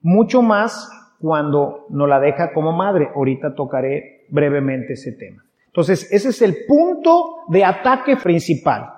Mucho 0.00 0.42
más 0.42 0.90
cuando 1.20 1.86
nos 1.88 2.08
la 2.08 2.18
deja 2.18 2.52
como 2.52 2.72
madre. 2.72 3.10
Ahorita 3.14 3.54
tocaré 3.54 4.21
brevemente 4.32 4.94
ese 4.94 5.12
tema. 5.12 5.44
Entonces, 5.66 6.12
ese 6.12 6.30
es 6.30 6.42
el 6.42 6.64
punto 6.66 7.44
de 7.48 7.64
ataque 7.64 8.16
principal. 8.16 8.92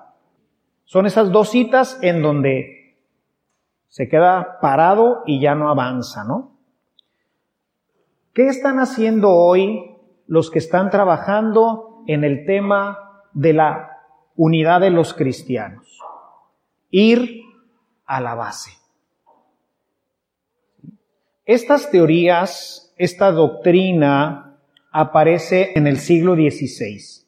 Son 0.85 1.05
esas 1.05 1.31
dos 1.31 1.51
citas 1.51 1.99
en 2.01 2.23
donde 2.23 2.97
se 3.89 4.09
queda 4.09 4.59
parado 4.61 5.23
y 5.27 5.41
ya 5.41 5.55
no 5.55 5.69
avanza, 5.69 6.25
¿no? 6.25 6.57
¿Qué 8.33 8.49
están 8.49 8.81
haciendo 8.81 9.31
hoy 9.31 9.95
los 10.27 10.51
que 10.51 10.59
están 10.59 10.91
trabajando 10.91 12.03
en 12.07 12.25
el 12.25 12.45
tema 12.45 13.23
de 13.33 13.53
la 13.53 13.95
unidad 14.37 14.81
de 14.81 14.91
los 14.91 15.15
cristianos. 15.15 15.99
Ir 16.91 17.43
a 18.07 18.21
la 18.21 18.35
base. 18.35 18.73
Estas 21.45 21.91
teorías, 21.91 22.95
esta 22.97 23.31
doctrina 23.33 24.44
aparece 24.95 25.73
en 25.75 25.89
el 25.89 25.99
siglo 25.99 26.37
XVI. 26.37 27.27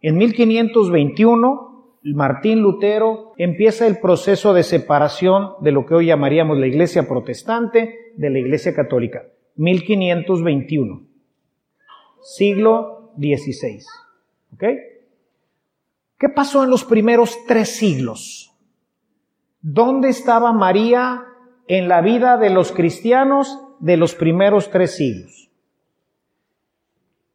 En 0.00 0.18
1521, 0.18 1.98
Martín 2.02 2.62
Lutero 2.62 3.32
empieza 3.38 3.86
el 3.86 3.98
proceso 3.98 4.52
de 4.52 4.64
separación 4.64 5.52
de 5.60 5.70
lo 5.70 5.86
que 5.86 5.94
hoy 5.94 6.06
llamaríamos 6.06 6.58
la 6.58 6.66
iglesia 6.66 7.06
protestante 7.06 8.12
de 8.16 8.30
la 8.30 8.40
iglesia 8.40 8.74
católica. 8.74 9.22
1521. 9.54 11.06
Siglo 12.22 13.12
16. 13.16 13.86
¿Ok? 14.54 14.64
¿Qué 16.18 16.28
pasó 16.28 16.64
en 16.64 16.70
los 16.70 16.84
primeros 16.84 17.38
tres 17.46 17.68
siglos? 17.76 18.52
¿Dónde 19.60 20.08
estaba 20.08 20.52
María 20.52 21.24
en 21.68 21.86
la 21.86 22.00
vida 22.00 22.36
de 22.36 22.50
los 22.50 22.72
cristianos 22.72 23.60
de 23.78 23.96
los 23.96 24.16
primeros 24.16 24.70
tres 24.72 24.96
siglos? 24.96 25.49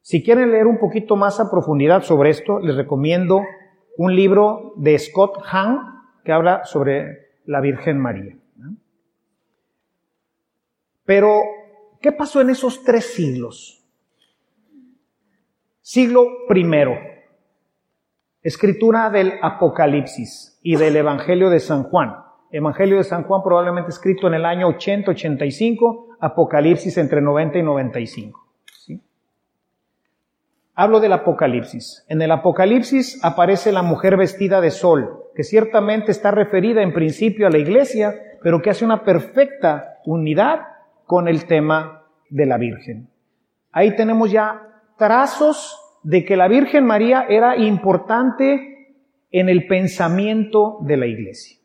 Si 0.06 0.22
quieren 0.22 0.52
leer 0.52 0.68
un 0.68 0.78
poquito 0.78 1.16
más 1.16 1.40
a 1.40 1.50
profundidad 1.50 2.04
sobre 2.04 2.30
esto, 2.30 2.60
les 2.60 2.76
recomiendo 2.76 3.42
un 3.98 4.16
libro 4.16 4.74
de 4.76 5.00
Scott 5.00 5.40
Hahn 5.52 5.80
que 6.24 6.32
habla 6.32 6.64
sobre 6.64 7.40
la 7.48 7.60
Virgen 7.60 7.98
María. 7.98 8.38
Pero, 11.06 11.42
¿qué 12.00 12.12
pasó 12.12 12.40
en 12.40 12.52
esos 12.52 12.84
tres 12.84 13.16
siglos? 13.16 13.84
Siglo 15.82 16.28
I. 16.54 16.66
escritura 18.44 19.10
del 19.10 19.34
Apocalipsis 19.42 20.60
y 20.62 20.76
del 20.76 20.98
Evangelio 20.98 21.50
de 21.50 21.60
San 21.60 21.82
Juan. 21.82 22.16
Evangelio 22.52 22.98
de 22.98 23.06
San 23.06 23.24
Juan 23.24 23.42
probablemente 23.42 23.90
escrito 23.90 24.28
en 24.28 24.36
el 24.36 24.46
año 24.46 24.70
80-85, 24.70 26.18
Apocalipsis 26.20 26.96
entre 27.00 27.22
90 27.22 27.58
y 27.58 27.64
95. 27.64 28.45
Hablo 30.78 31.00
del 31.00 31.14
Apocalipsis. 31.14 32.06
En 32.10 32.22
el 32.22 32.32
Apocalipsis 32.32 33.24
aparece 33.24 33.72
la 33.72 33.82
mujer 33.82 34.18
vestida 34.18 34.60
de 34.60 34.72
sol, 34.72 35.24
que 35.34 35.46
ciertamente 35.46 36.12
está 36.12 36.32
referida 36.32 36.84
en 36.84 36.94
principio 36.94 37.48
a 37.48 37.50
la 37.50 37.60
iglesia, 37.60 38.14
pero 38.44 38.62
que 38.62 38.72
hace 38.72 38.84
una 38.84 39.04
perfecta 39.04 40.00
unidad 40.06 40.60
con 41.06 41.30
el 41.30 41.46
tema 41.46 42.04
de 42.30 42.46
la 42.46 42.58
Virgen. 42.58 43.08
Ahí 43.72 43.96
tenemos 43.96 44.30
ya 44.30 44.82
trazos 44.98 45.80
de 46.04 46.26
que 46.26 46.36
la 46.36 46.50
Virgen 46.50 46.86
María 46.86 47.26
era 47.30 47.56
importante 47.56 48.98
en 49.32 49.48
el 49.48 49.68
pensamiento 49.68 50.80
de 50.82 50.98
la 50.98 51.08
iglesia. 51.08 51.58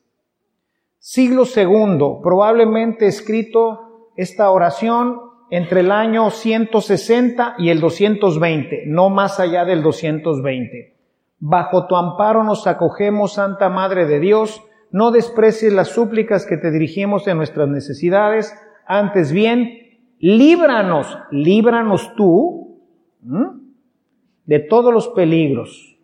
Siglo 1.00 1.46
segundo, 1.46 2.20
probablemente 2.22 3.08
escrito 3.08 4.12
esta 4.16 4.50
oración 4.52 5.29
entre 5.50 5.80
el 5.80 5.90
año 5.90 6.30
160 6.30 7.56
y 7.58 7.70
el 7.70 7.80
220, 7.80 8.84
no 8.86 9.10
más 9.10 9.40
allá 9.40 9.64
del 9.64 9.82
220. 9.82 10.96
Bajo 11.40 11.86
tu 11.86 11.96
amparo 11.96 12.44
nos 12.44 12.66
acogemos, 12.66 13.34
Santa 13.34 13.68
Madre 13.68 14.06
de 14.06 14.20
Dios, 14.20 14.62
no 14.92 15.10
desprecies 15.10 15.72
las 15.72 15.88
súplicas 15.88 16.46
que 16.46 16.56
te 16.56 16.70
dirigimos 16.70 17.26
en 17.26 17.36
nuestras 17.36 17.68
necesidades, 17.68 18.54
antes 18.86 19.32
bien, 19.32 19.98
líbranos, 20.18 21.18
líbranos 21.30 22.14
tú 22.16 22.80
de 24.44 24.58
todos 24.60 24.92
los 24.92 25.08
peligros. 25.08 25.96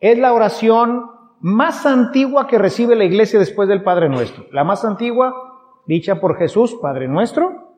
Es 0.00 0.18
la 0.18 0.32
oración 0.32 1.06
más 1.40 1.86
antigua 1.86 2.46
que 2.46 2.58
recibe 2.58 2.96
la 2.96 3.04
iglesia 3.04 3.38
después 3.38 3.68
del 3.68 3.82
Padre 3.82 4.08
Nuestro. 4.08 4.46
La 4.52 4.64
más 4.64 4.84
antigua 4.84 5.53
dicha 5.86 6.20
por 6.20 6.36
Jesús, 6.36 6.76
Padre 6.80 7.08
nuestro, 7.08 7.74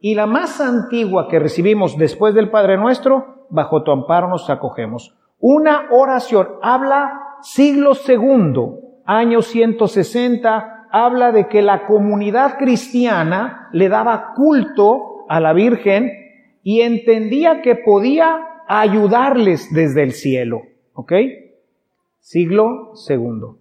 y 0.00 0.14
la 0.14 0.26
más 0.26 0.60
antigua 0.60 1.28
que 1.28 1.38
recibimos 1.38 1.96
después 1.96 2.34
del 2.34 2.50
Padre 2.50 2.76
nuestro, 2.76 3.46
bajo 3.50 3.82
tu 3.82 3.90
amparo 3.90 4.28
nos 4.28 4.48
acogemos. 4.50 5.16
Una 5.40 5.88
oración 5.90 6.48
habla 6.62 7.38
siglo 7.42 7.94
segundo, 7.94 8.80
año 9.04 9.42
160, 9.42 10.88
habla 10.90 11.32
de 11.32 11.48
que 11.48 11.62
la 11.62 11.86
comunidad 11.86 12.58
cristiana 12.58 13.68
le 13.72 13.88
daba 13.88 14.34
culto 14.34 15.24
a 15.28 15.40
la 15.40 15.52
Virgen 15.52 16.10
y 16.62 16.80
entendía 16.80 17.62
que 17.62 17.76
podía 17.76 18.62
ayudarles 18.68 19.72
desde 19.72 20.02
el 20.02 20.12
cielo. 20.12 20.62
¿Ok? 20.94 21.12
Siglo 22.20 22.94
segundo. 22.94 23.58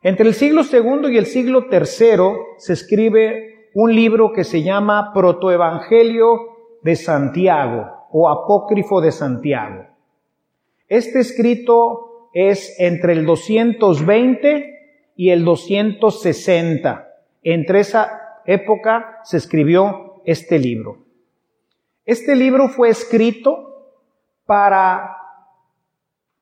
Entre 0.00 0.28
el 0.28 0.34
siglo 0.34 0.62
II 0.62 1.12
y 1.12 1.18
el 1.18 1.26
siglo 1.26 1.66
III 1.70 2.56
se 2.58 2.72
escribe 2.72 3.70
un 3.74 3.94
libro 3.94 4.32
que 4.32 4.44
se 4.44 4.62
llama 4.62 5.12
Protoevangelio 5.12 6.38
de 6.82 6.94
Santiago 6.94 8.06
o 8.12 8.28
Apócrifo 8.28 9.00
de 9.00 9.10
Santiago. 9.10 9.86
Este 10.88 11.18
escrito 11.18 12.30
es 12.32 12.78
entre 12.78 13.12
el 13.12 13.26
220 13.26 15.02
y 15.16 15.30
el 15.30 15.44
260. 15.44 17.08
Entre 17.42 17.80
esa 17.80 18.40
época 18.46 19.18
se 19.24 19.36
escribió 19.36 20.22
este 20.24 20.60
libro. 20.60 20.98
Este 22.06 22.36
libro 22.36 22.68
fue 22.68 22.88
escrito 22.88 23.92
para 24.46 25.16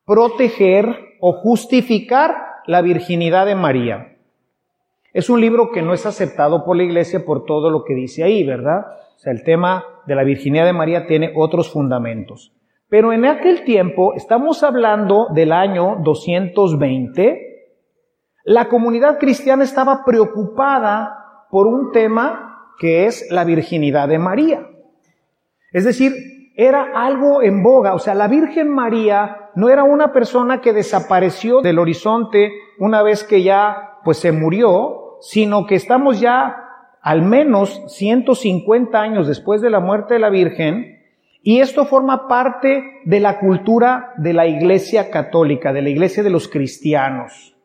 proteger 0.05 1.17
o 1.21 1.33
justificar 1.33 2.46
la 2.67 2.83
virginidad 2.83 3.47
de 3.47 3.55
María. 3.55 4.17
Es 5.13 5.31
un 5.31 5.41
libro 5.41 5.71
que 5.73 5.83
no 5.83 5.95
es 5.95 6.05
aceptado 6.05 6.65
por 6.65 6.77
la 6.77 6.83
iglesia 6.83 7.25
por 7.25 7.45
todo 7.45 7.71
lo 7.71 7.85
que 7.85 7.95
dice 7.95 8.23
ahí, 8.23 8.45
¿verdad? 8.45 8.87
O 9.17 9.19
sea, 9.19 9.33
el 9.33 9.43
tema 9.45 9.85
de 10.07 10.15
la 10.15 10.25
virginidad 10.25 10.67
de 10.67 10.73
María 10.73 11.07
tiene 11.07 11.33
otros 11.35 11.73
fundamentos. 11.73 12.53
Pero 12.89 13.13
en 13.13 13.25
aquel 13.25 13.65
tiempo, 13.65 14.15
estamos 14.15 14.63
hablando 14.63 15.29
del 15.35 15.53
año 15.53 15.97
220, 16.03 17.47
la 18.45 18.69
comunidad 18.69 19.19
cristiana 19.19 19.65
estaba 19.65 20.05
preocupada 20.05 21.47
por 21.51 21.67
un 21.67 21.91
tema 21.93 22.73
que 22.79 23.07
es 23.07 23.27
la 23.31 23.45
virginidad 23.45 24.09
de 24.09 24.19
María. 24.19 24.69
Es 25.73 25.85
decir, 25.85 26.13
era 26.55 26.93
algo 26.95 27.43
en 27.43 27.63
boga, 27.63 27.95
o 27.95 27.99
sea, 27.99 28.15
la 28.15 28.29
Virgen 28.29 28.71
María 28.71 29.46
no 29.57 29.71
era 29.71 29.85
una 29.85 30.13
persona 30.13 30.61
que 30.61 30.75
desapareció 30.75 31.63
del 31.63 31.79
horizonte 31.79 32.53
una 32.79 33.03
vez 33.03 33.25
que 33.25 33.43
ya 33.43 33.99
pues 34.05 34.19
se 34.19 34.31
murió, 34.31 35.17
sino 35.21 35.67
que 35.67 35.77
estamos 35.77 36.21
ya 36.21 36.63
al 37.01 37.23
menos 37.23 37.83
150 37.89 39.01
años 39.01 39.27
después 39.27 39.63
de 39.63 39.71
la 39.71 39.81
muerte 39.81 40.15
de 40.15 40.21
la 40.21 40.29
Virgen 40.29 41.01
y 41.43 41.61
esto 41.61 41.87
forma 41.87 42.29
parte 42.29 43.01
de 43.07 43.19
la 43.19 43.39
cultura 43.39 44.13
de 44.19 44.35
la 44.35 44.47
Iglesia 44.47 45.11
católica, 45.11 45.73
de 45.73 45.81
la 45.81 45.89
Iglesia 45.89 46.23
de 46.23 46.31
los 46.31 46.49
cristianos. 46.49 47.57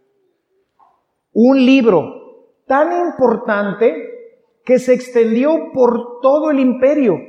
Un 1.34 1.66
libro 1.66 2.46
tan 2.68 3.06
importante 3.06 4.38
que 4.64 4.80
se 4.80 4.94
extendió 4.94 5.72
por 5.74 6.22
todo 6.22 6.52
el 6.52 6.60
imperio 6.62 7.20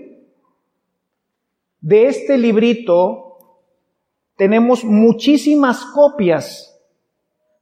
de 1.80 2.06
este 2.06 2.38
librito 2.38 3.21
tenemos 4.42 4.84
muchísimas 4.84 5.84
copias 5.84 6.76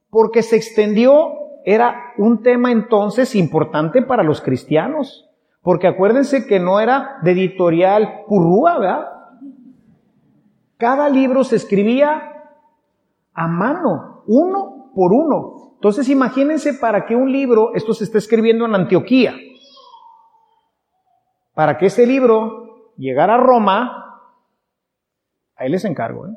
porque 0.09 0.41
se 0.41 0.55
extendió, 0.55 1.31
era 1.63 2.13
un 2.17 2.41
tema 2.41 2.71
entonces 2.71 3.35
importante 3.35 4.01
para 4.01 4.23
los 4.23 4.41
cristianos, 4.41 5.29
porque 5.61 5.85
acuérdense 5.85 6.47
que 6.47 6.59
no 6.59 6.79
era 6.79 7.19
de 7.21 7.33
editorial 7.33 8.23
purrúa, 8.27 8.79
¿verdad? 8.79 9.07
Cada 10.77 11.07
libro 11.07 11.43
se 11.43 11.57
escribía 11.57 12.49
a 13.31 13.47
mano, 13.47 14.23
uno 14.25 14.91
por 14.95 15.13
uno. 15.13 15.73
Entonces 15.75 16.09
imagínense 16.09 16.73
para 16.73 17.05
que 17.05 17.15
un 17.15 17.31
libro, 17.31 17.75
esto 17.75 17.93
se 17.93 18.05
está 18.05 18.17
escribiendo 18.17 18.65
en 18.65 18.73
Antioquía, 18.73 19.35
para 21.53 21.77
que 21.77 21.85
ese 21.85 22.07
libro 22.07 22.95
llegara 22.97 23.35
a 23.35 23.37
Roma, 23.37 24.01
Ahí 25.61 25.69
les 25.69 25.85
encargo. 25.85 26.25
¿eh? 26.25 26.31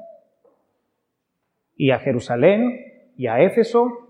Y 1.77 1.91
a 1.91 1.99
Jerusalén 1.99 2.81
y 3.16 3.27
a 3.27 3.41
Éfeso, 3.41 4.05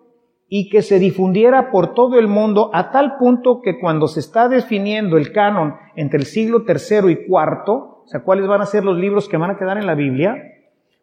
y 0.48 0.68
que 0.68 0.82
se 0.82 0.98
difundiera 0.98 1.70
por 1.70 1.94
todo 1.94 2.18
el 2.18 2.28
mundo 2.28 2.70
a 2.72 2.90
tal 2.90 3.16
punto 3.16 3.60
que 3.62 3.78
cuando 3.78 4.06
se 4.06 4.20
está 4.20 4.48
definiendo 4.48 5.16
el 5.16 5.32
canon 5.32 5.74
entre 5.96 6.18
el 6.18 6.26
siglo 6.26 6.64
tercero 6.64 7.10
y 7.10 7.26
cuarto, 7.26 8.02
o 8.04 8.06
sea, 8.06 8.22
cuáles 8.22 8.46
van 8.46 8.60
a 8.60 8.66
ser 8.66 8.84
los 8.84 8.96
libros 8.96 9.28
que 9.28 9.36
van 9.36 9.50
a 9.50 9.58
quedar 9.58 9.78
en 9.78 9.86
la 9.86 9.94
Biblia, 9.94 10.36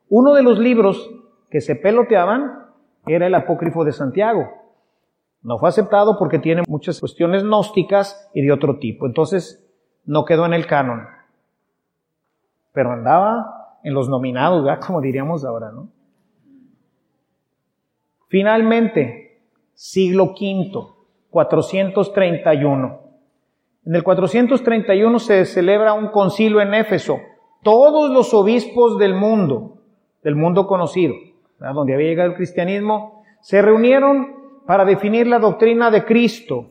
uno 0.10 0.34
de 0.34 0.44
los 0.44 0.60
libros 0.60 1.10
que 1.50 1.62
se 1.62 1.76
peloteaban 1.76 2.66
era 3.08 3.28
el 3.28 3.36
apócrifo 3.36 3.84
de 3.84 3.92
Santiago. 3.92 4.48
No 5.42 5.58
fue 5.58 5.70
aceptado 5.70 6.18
porque 6.20 6.38
tiene 6.38 6.62
muchas 6.68 7.00
cuestiones 7.00 7.44
gnósticas 7.44 8.30
y 8.34 8.46
de 8.46 8.52
otro 8.52 8.78
tipo. 8.78 9.08
Entonces, 9.08 9.68
no 10.06 10.26
quedó 10.26 10.46
en 10.46 10.54
el 10.54 10.68
canon. 10.68 11.08
Pero 12.74 12.92
andaba 12.92 13.78
en 13.84 13.94
los 13.94 14.08
nominados, 14.08 14.64
¿verdad? 14.64 14.82
Como 14.86 15.02
diríamos 15.02 15.44
ahora, 15.44 15.72
¿no? 15.72 15.90
Finalmente, 18.32 19.42
siglo 19.74 20.34
V, 20.40 20.72
431. 21.30 23.02
En 23.86 23.96
el 23.96 24.04
431 24.04 25.20
se 25.20 25.44
celebra 25.44 25.92
un 25.92 26.08
concilio 26.08 26.62
en 26.62 26.74
Éfeso. 26.74 27.20
Todos 27.62 28.10
los 28.10 28.34
obispos 28.34 28.98
del 28.98 29.16
mundo, 29.16 29.82
del 30.24 30.38
mundo 30.38 30.66
conocido, 30.66 31.14
donde 31.60 31.94
había 31.94 32.08
llegado 32.08 32.30
el 32.30 32.38
cristianismo, 32.38 33.22
se 33.42 33.62
reunieron 33.62 34.64
para 34.66 34.86
definir 34.86 35.28
la 35.28 35.40
doctrina 35.40 35.92
de 35.92 36.06
Cristo. 36.06 36.70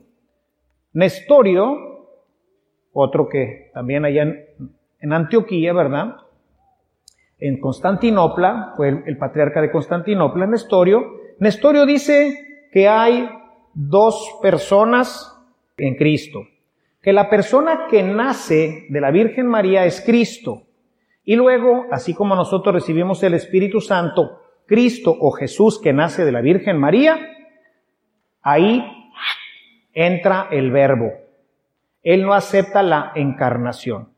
Nestorio, 0.95 2.07
otro 2.95 3.29
que 3.29 3.71
también 3.75 4.07
allá 4.07 4.23
en, 4.23 5.13
Antioquía, 5.13 5.75
¿verdad? 5.75 6.17
en 7.39 7.61
Constantinopla, 7.61 8.73
fue 8.79 9.03
el, 9.05 9.19
patriarca 9.19 9.61
de 9.61 9.71
Constantinopla, 9.71 10.47
Nestorio. 10.47 11.20
Nestorio 11.41 11.87
dice 11.87 12.69
que 12.71 12.87
hay 12.87 13.29
dos 13.73 14.39
personas 14.43 15.37
en 15.79 15.97
Cristo, 15.97 16.41
que 17.01 17.15
la 17.15 17.31
persona 17.31 17.87
que 17.91 18.03
nace 18.03 18.85
de 18.91 19.01
la 19.01 19.11
Virgen 19.11 19.47
María 19.47 19.87
es 19.87 20.03
Cristo, 20.03 20.65
y 21.25 21.37
luego, 21.37 21.87
así 21.91 22.13
como 22.13 22.35
nosotros 22.35 22.75
recibimos 22.75 23.23
el 23.23 23.33
Espíritu 23.33 23.81
Santo, 23.81 24.41
Cristo 24.67 25.17
o 25.19 25.31
Jesús 25.31 25.81
que 25.81 25.95
nace 25.95 26.27
de 26.27 26.33
la 26.33 26.43
Virgen 26.43 26.79
María, 26.79 27.19
ahí 28.43 28.85
entra 29.95 30.49
el 30.51 30.71
verbo. 30.71 31.11
Él 32.03 32.23
no 32.23 32.35
acepta 32.35 32.83
la 32.83 33.13
encarnación. 33.15 34.11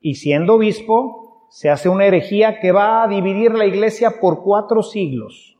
Y 0.00 0.14
siendo 0.14 0.54
obispo, 0.54 1.48
se 1.50 1.68
hace 1.70 1.88
una 1.88 2.06
herejía 2.06 2.60
que 2.60 2.70
va 2.70 3.02
a 3.02 3.08
dividir 3.08 3.54
la 3.54 3.66
iglesia 3.66 4.20
por 4.20 4.42
cuatro 4.42 4.82
siglos. 4.82 5.56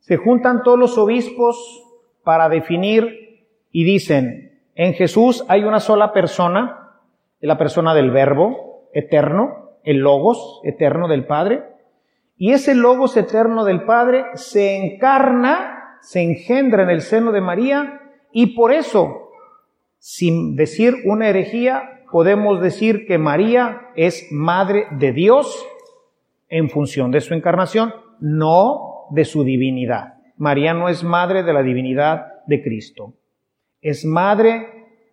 Se 0.00 0.16
juntan 0.16 0.62
todos 0.62 0.78
los 0.78 0.98
obispos 0.98 1.84
para 2.24 2.48
definir 2.48 3.46
y 3.70 3.84
dicen, 3.84 4.60
en 4.74 4.94
Jesús 4.94 5.44
hay 5.48 5.64
una 5.64 5.80
sola 5.80 6.12
persona, 6.12 6.98
la 7.40 7.58
persona 7.58 7.94
del 7.94 8.10
verbo 8.10 8.88
eterno, 8.92 9.70
el 9.84 9.98
logos 9.98 10.60
eterno 10.64 11.08
del 11.08 11.26
Padre, 11.26 11.64
y 12.36 12.52
ese 12.52 12.74
logos 12.74 13.16
eterno 13.16 13.64
del 13.64 13.84
Padre 13.84 14.24
se 14.34 14.76
encarna, 14.76 15.98
se 16.00 16.22
engendra 16.22 16.82
en 16.82 16.90
el 16.90 17.02
seno 17.02 17.32
de 17.32 17.40
María, 17.40 18.00
y 18.32 18.54
por 18.54 18.72
eso, 18.72 19.30
sin 19.98 20.56
decir 20.56 20.94
una 21.04 21.28
herejía, 21.28 22.04
podemos 22.10 22.60
decir 22.60 23.06
que 23.06 23.18
María 23.18 23.90
es 23.96 24.26
madre 24.30 24.86
de 24.92 25.12
Dios 25.12 25.66
en 26.48 26.70
función 26.70 27.10
de 27.10 27.20
su 27.20 27.34
encarnación, 27.34 27.94
no 28.18 28.89
de 29.10 29.24
su 29.24 29.44
divinidad. 29.44 30.14
María 30.36 30.72
no 30.74 30.88
es 30.88 31.04
madre 31.04 31.42
de 31.42 31.52
la 31.52 31.62
divinidad 31.62 32.44
de 32.46 32.62
Cristo. 32.62 33.14
Es 33.80 34.04
madre 34.04 34.66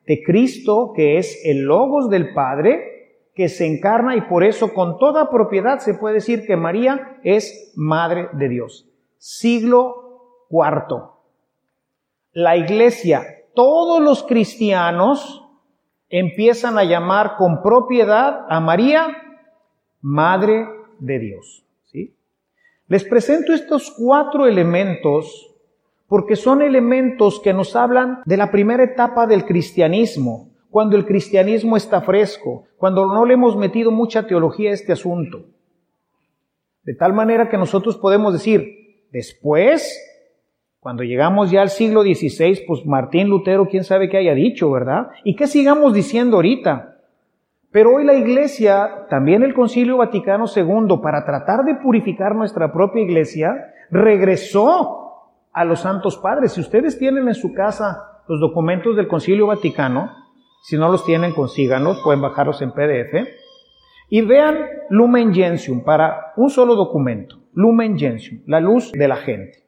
de 0.05 0.23
Cristo, 0.23 0.93
que 0.95 1.17
es 1.17 1.41
el 1.45 1.63
logos 1.63 2.09
del 2.09 2.33
Padre, 2.33 2.97
que 3.35 3.49
se 3.49 3.67
encarna 3.67 4.15
y 4.15 4.21
por 4.21 4.43
eso 4.43 4.73
con 4.73 4.97
toda 4.97 5.29
propiedad 5.29 5.79
se 5.79 5.93
puede 5.93 6.15
decir 6.15 6.45
que 6.47 6.55
María 6.55 7.19
es 7.23 7.73
madre 7.75 8.29
de 8.33 8.49
Dios. 8.49 8.89
Siglo 9.17 10.45
cuarto. 10.49 11.19
La 12.31 12.57
iglesia, 12.57 13.23
todos 13.53 14.01
los 14.01 14.23
cristianos 14.23 15.43
empiezan 16.09 16.77
a 16.77 16.83
llamar 16.83 17.35
con 17.37 17.61
propiedad 17.61 18.45
a 18.49 18.59
María 18.59 19.07
madre 20.01 20.67
de 20.99 21.19
Dios. 21.19 21.66
Les 22.87 23.03
presento 23.03 23.53
estos 23.53 23.91
cuatro 23.91 24.47
elementos 24.47 25.53
porque 26.07 26.37
son 26.37 26.61
elementos 26.61 27.41
que 27.41 27.53
nos 27.53 27.75
hablan 27.75 28.21
de 28.25 28.37
la 28.37 28.49
primera 28.49 28.83
etapa 28.83 29.27
del 29.27 29.45
cristianismo, 29.45 30.49
cuando 30.69 30.95
el 30.95 31.05
cristianismo 31.05 31.75
está 31.75 32.01
fresco, 32.01 32.63
cuando 32.77 33.05
no 33.05 33.25
le 33.25 33.33
hemos 33.33 33.57
metido 33.57 33.91
mucha 33.91 34.25
teología 34.25 34.71
a 34.71 34.73
este 34.73 34.93
asunto. 34.93 35.45
De 36.83 36.93
tal 36.93 37.11
manera 37.11 37.49
que 37.49 37.57
nosotros 37.57 37.97
podemos 37.97 38.31
decir, 38.31 39.05
después, 39.11 40.01
cuando 40.79 41.03
llegamos 41.03 41.51
ya 41.51 41.61
al 41.61 41.69
siglo 41.69 42.03
XVI, 42.03 42.63
pues 42.65 42.85
Martín 42.85 43.27
Lutero, 43.27 43.67
quién 43.67 43.83
sabe 43.83 44.09
qué 44.09 44.17
haya 44.17 44.33
dicho, 44.33 44.71
¿verdad? 44.71 45.09
Y 45.25 45.35
qué 45.35 45.47
sigamos 45.47 45.93
diciendo 45.93 46.37
ahorita. 46.37 46.96
Pero 47.71 47.95
hoy 47.95 48.05
la 48.05 48.13
Iglesia, 48.13 49.05
también 49.09 49.43
el 49.43 49.53
Concilio 49.53 49.97
Vaticano 49.97 50.45
II, 50.53 50.99
para 51.01 51.25
tratar 51.25 51.63
de 51.65 51.75
purificar 51.75 52.33
nuestra 52.33 52.71
propia 52.71 53.03
Iglesia, 53.03 53.73
regresó 53.91 55.07
a 55.51 55.65
los 55.65 55.81
santos 55.81 56.17
padres. 56.17 56.53
Si 56.53 56.61
ustedes 56.61 56.97
tienen 56.97 57.27
en 57.27 57.35
su 57.35 57.53
casa 57.53 58.21
los 58.27 58.39
documentos 58.39 58.95
del 58.95 59.07
Concilio 59.07 59.47
Vaticano, 59.47 60.11
si 60.63 60.77
no 60.77 60.89
los 60.89 61.05
tienen, 61.05 61.33
consíganlos, 61.33 62.01
pueden 62.03 62.21
bajarlos 62.21 62.61
en 62.61 62.71
PDF. 62.71 63.27
Y 64.09 64.21
vean 64.21 64.57
Lumen 64.89 65.33
Gentium 65.33 65.83
para 65.83 66.33
un 66.37 66.49
solo 66.49 66.75
documento, 66.75 67.37
Lumen 67.53 67.97
Gentium, 67.97 68.41
la 68.45 68.59
luz 68.59 68.91
de 68.93 69.07
la 69.07 69.17
gente. 69.17 69.65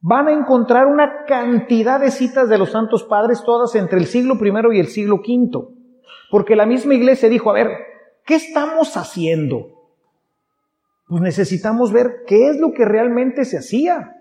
Van 0.00 0.28
a 0.28 0.32
encontrar 0.32 0.86
una 0.86 1.24
cantidad 1.26 2.00
de 2.00 2.10
citas 2.10 2.48
de 2.48 2.58
los 2.58 2.70
santos 2.70 3.04
padres, 3.04 3.42
todas 3.44 3.74
entre 3.74 3.98
el 3.98 4.06
siglo 4.06 4.34
I 4.34 4.76
y 4.76 4.80
el 4.80 4.86
siglo 4.86 5.16
V. 5.16 5.81
Porque 6.30 6.56
la 6.56 6.66
misma 6.66 6.94
iglesia 6.94 7.28
dijo, 7.28 7.50
a 7.50 7.54
ver, 7.54 7.68
¿qué 8.24 8.34
estamos 8.34 8.96
haciendo? 8.96 9.68
Pues 11.08 11.20
necesitamos 11.20 11.92
ver 11.92 12.24
qué 12.26 12.48
es 12.48 12.58
lo 12.58 12.72
que 12.72 12.84
realmente 12.84 13.44
se 13.44 13.58
hacía 13.58 14.16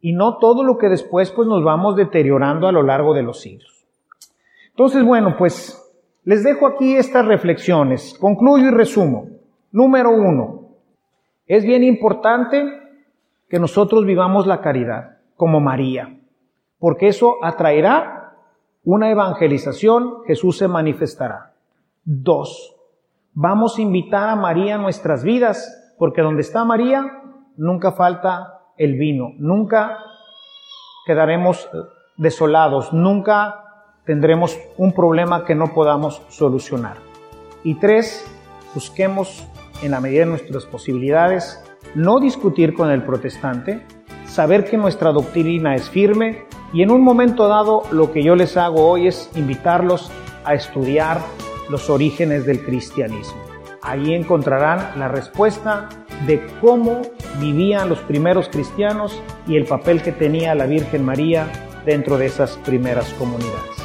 y 0.00 0.12
no 0.12 0.38
todo 0.38 0.62
lo 0.62 0.78
que 0.78 0.88
después 0.88 1.30
pues 1.30 1.48
nos 1.48 1.62
vamos 1.64 1.96
deteriorando 1.96 2.68
a 2.68 2.72
lo 2.72 2.82
largo 2.82 3.12
de 3.12 3.22
los 3.22 3.40
siglos. 3.40 3.86
Entonces, 4.70 5.04
bueno, 5.04 5.36
pues 5.36 5.82
les 6.24 6.42
dejo 6.42 6.66
aquí 6.66 6.96
estas 6.96 7.26
reflexiones. 7.26 8.16
Concluyo 8.18 8.68
y 8.68 8.70
resumo. 8.70 9.28
Número 9.72 10.10
uno, 10.10 10.68
es 11.46 11.64
bien 11.64 11.84
importante 11.84 12.64
que 13.48 13.58
nosotros 13.58 14.04
vivamos 14.04 14.46
la 14.46 14.60
caridad 14.60 15.18
como 15.36 15.60
María, 15.60 16.18
porque 16.78 17.08
eso 17.08 17.36
atraerá 17.42 18.15
una 18.86 19.10
evangelización, 19.10 20.22
Jesús 20.28 20.58
se 20.58 20.68
manifestará. 20.68 21.54
Dos, 22.04 22.72
vamos 23.34 23.76
a 23.76 23.82
invitar 23.82 24.28
a 24.28 24.36
María 24.36 24.76
a 24.76 24.78
nuestras 24.78 25.24
vidas, 25.24 25.92
porque 25.98 26.22
donde 26.22 26.42
está 26.42 26.64
María, 26.64 27.04
nunca 27.56 27.90
falta 27.90 28.60
el 28.78 28.94
vino, 28.94 29.32
nunca 29.38 29.98
quedaremos 31.04 31.68
eh, 31.74 31.78
desolados, 32.16 32.92
nunca 32.92 33.64
tendremos 34.04 34.56
un 34.76 34.92
problema 34.92 35.44
que 35.44 35.56
no 35.56 35.74
podamos 35.74 36.22
solucionar. 36.28 36.98
Y 37.64 37.74
tres, 37.80 38.24
busquemos 38.72 39.48
en 39.82 39.90
la 39.90 40.00
medida 40.00 40.20
de 40.20 40.30
nuestras 40.30 40.64
posibilidades 40.64 41.60
no 41.96 42.20
discutir 42.20 42.72
con 42.72 42.92
el 42.92 43.02
protestante, 43.02 43.84
saber 44.26 44.64
que 44.64 44.76
nuestra 44.76 45.10
doctrina 45.10 45.74
es 45.74 45.90
firme, 45.90 46.46
y 46.76 46.82
en 46.82 46.90
un 46.90 47.00
momento 47.00 47.48
dado 47.48 47.84
lo 47.90 48.12
que 48.12 48.22
yo 48.22 48.36
les 48.36 48.58
hago 48.58 48.86
hoy 48.86 49.06
es 49.06 49.30
invitarlos 49.34 50.10
a 50.44 50.52
estudiar 50.52 51.22
los 51.70 51.88
orígenes 51.88 52.44
del 52.44 52.62
cristianismo. 52.62 53.40
Ahí 53.80 54.12
encontrarán 54.12 54.90
la 54.98 55.08
respuesta 55.08 55.88
de 56.26 56.46
cómo 56.60 57.00
vivían 57.40 57.88
los 57.88 58.00
primeros 58.00 58.50
cristianos 58.50 59.18
y 59.46 59.56
el 59.56 59.64
papel 59.64 60.02
que 60.02 60.12
tenía 60.12 60.54
la 60.54 60.66
Virgen 60.66 61.02
María 61.02 61.50
dentro 61.86 62.18
de 62.18 62.26
esas 62.26 62.58
primeras 62.58 63.10
comunidades. 63.14 63.82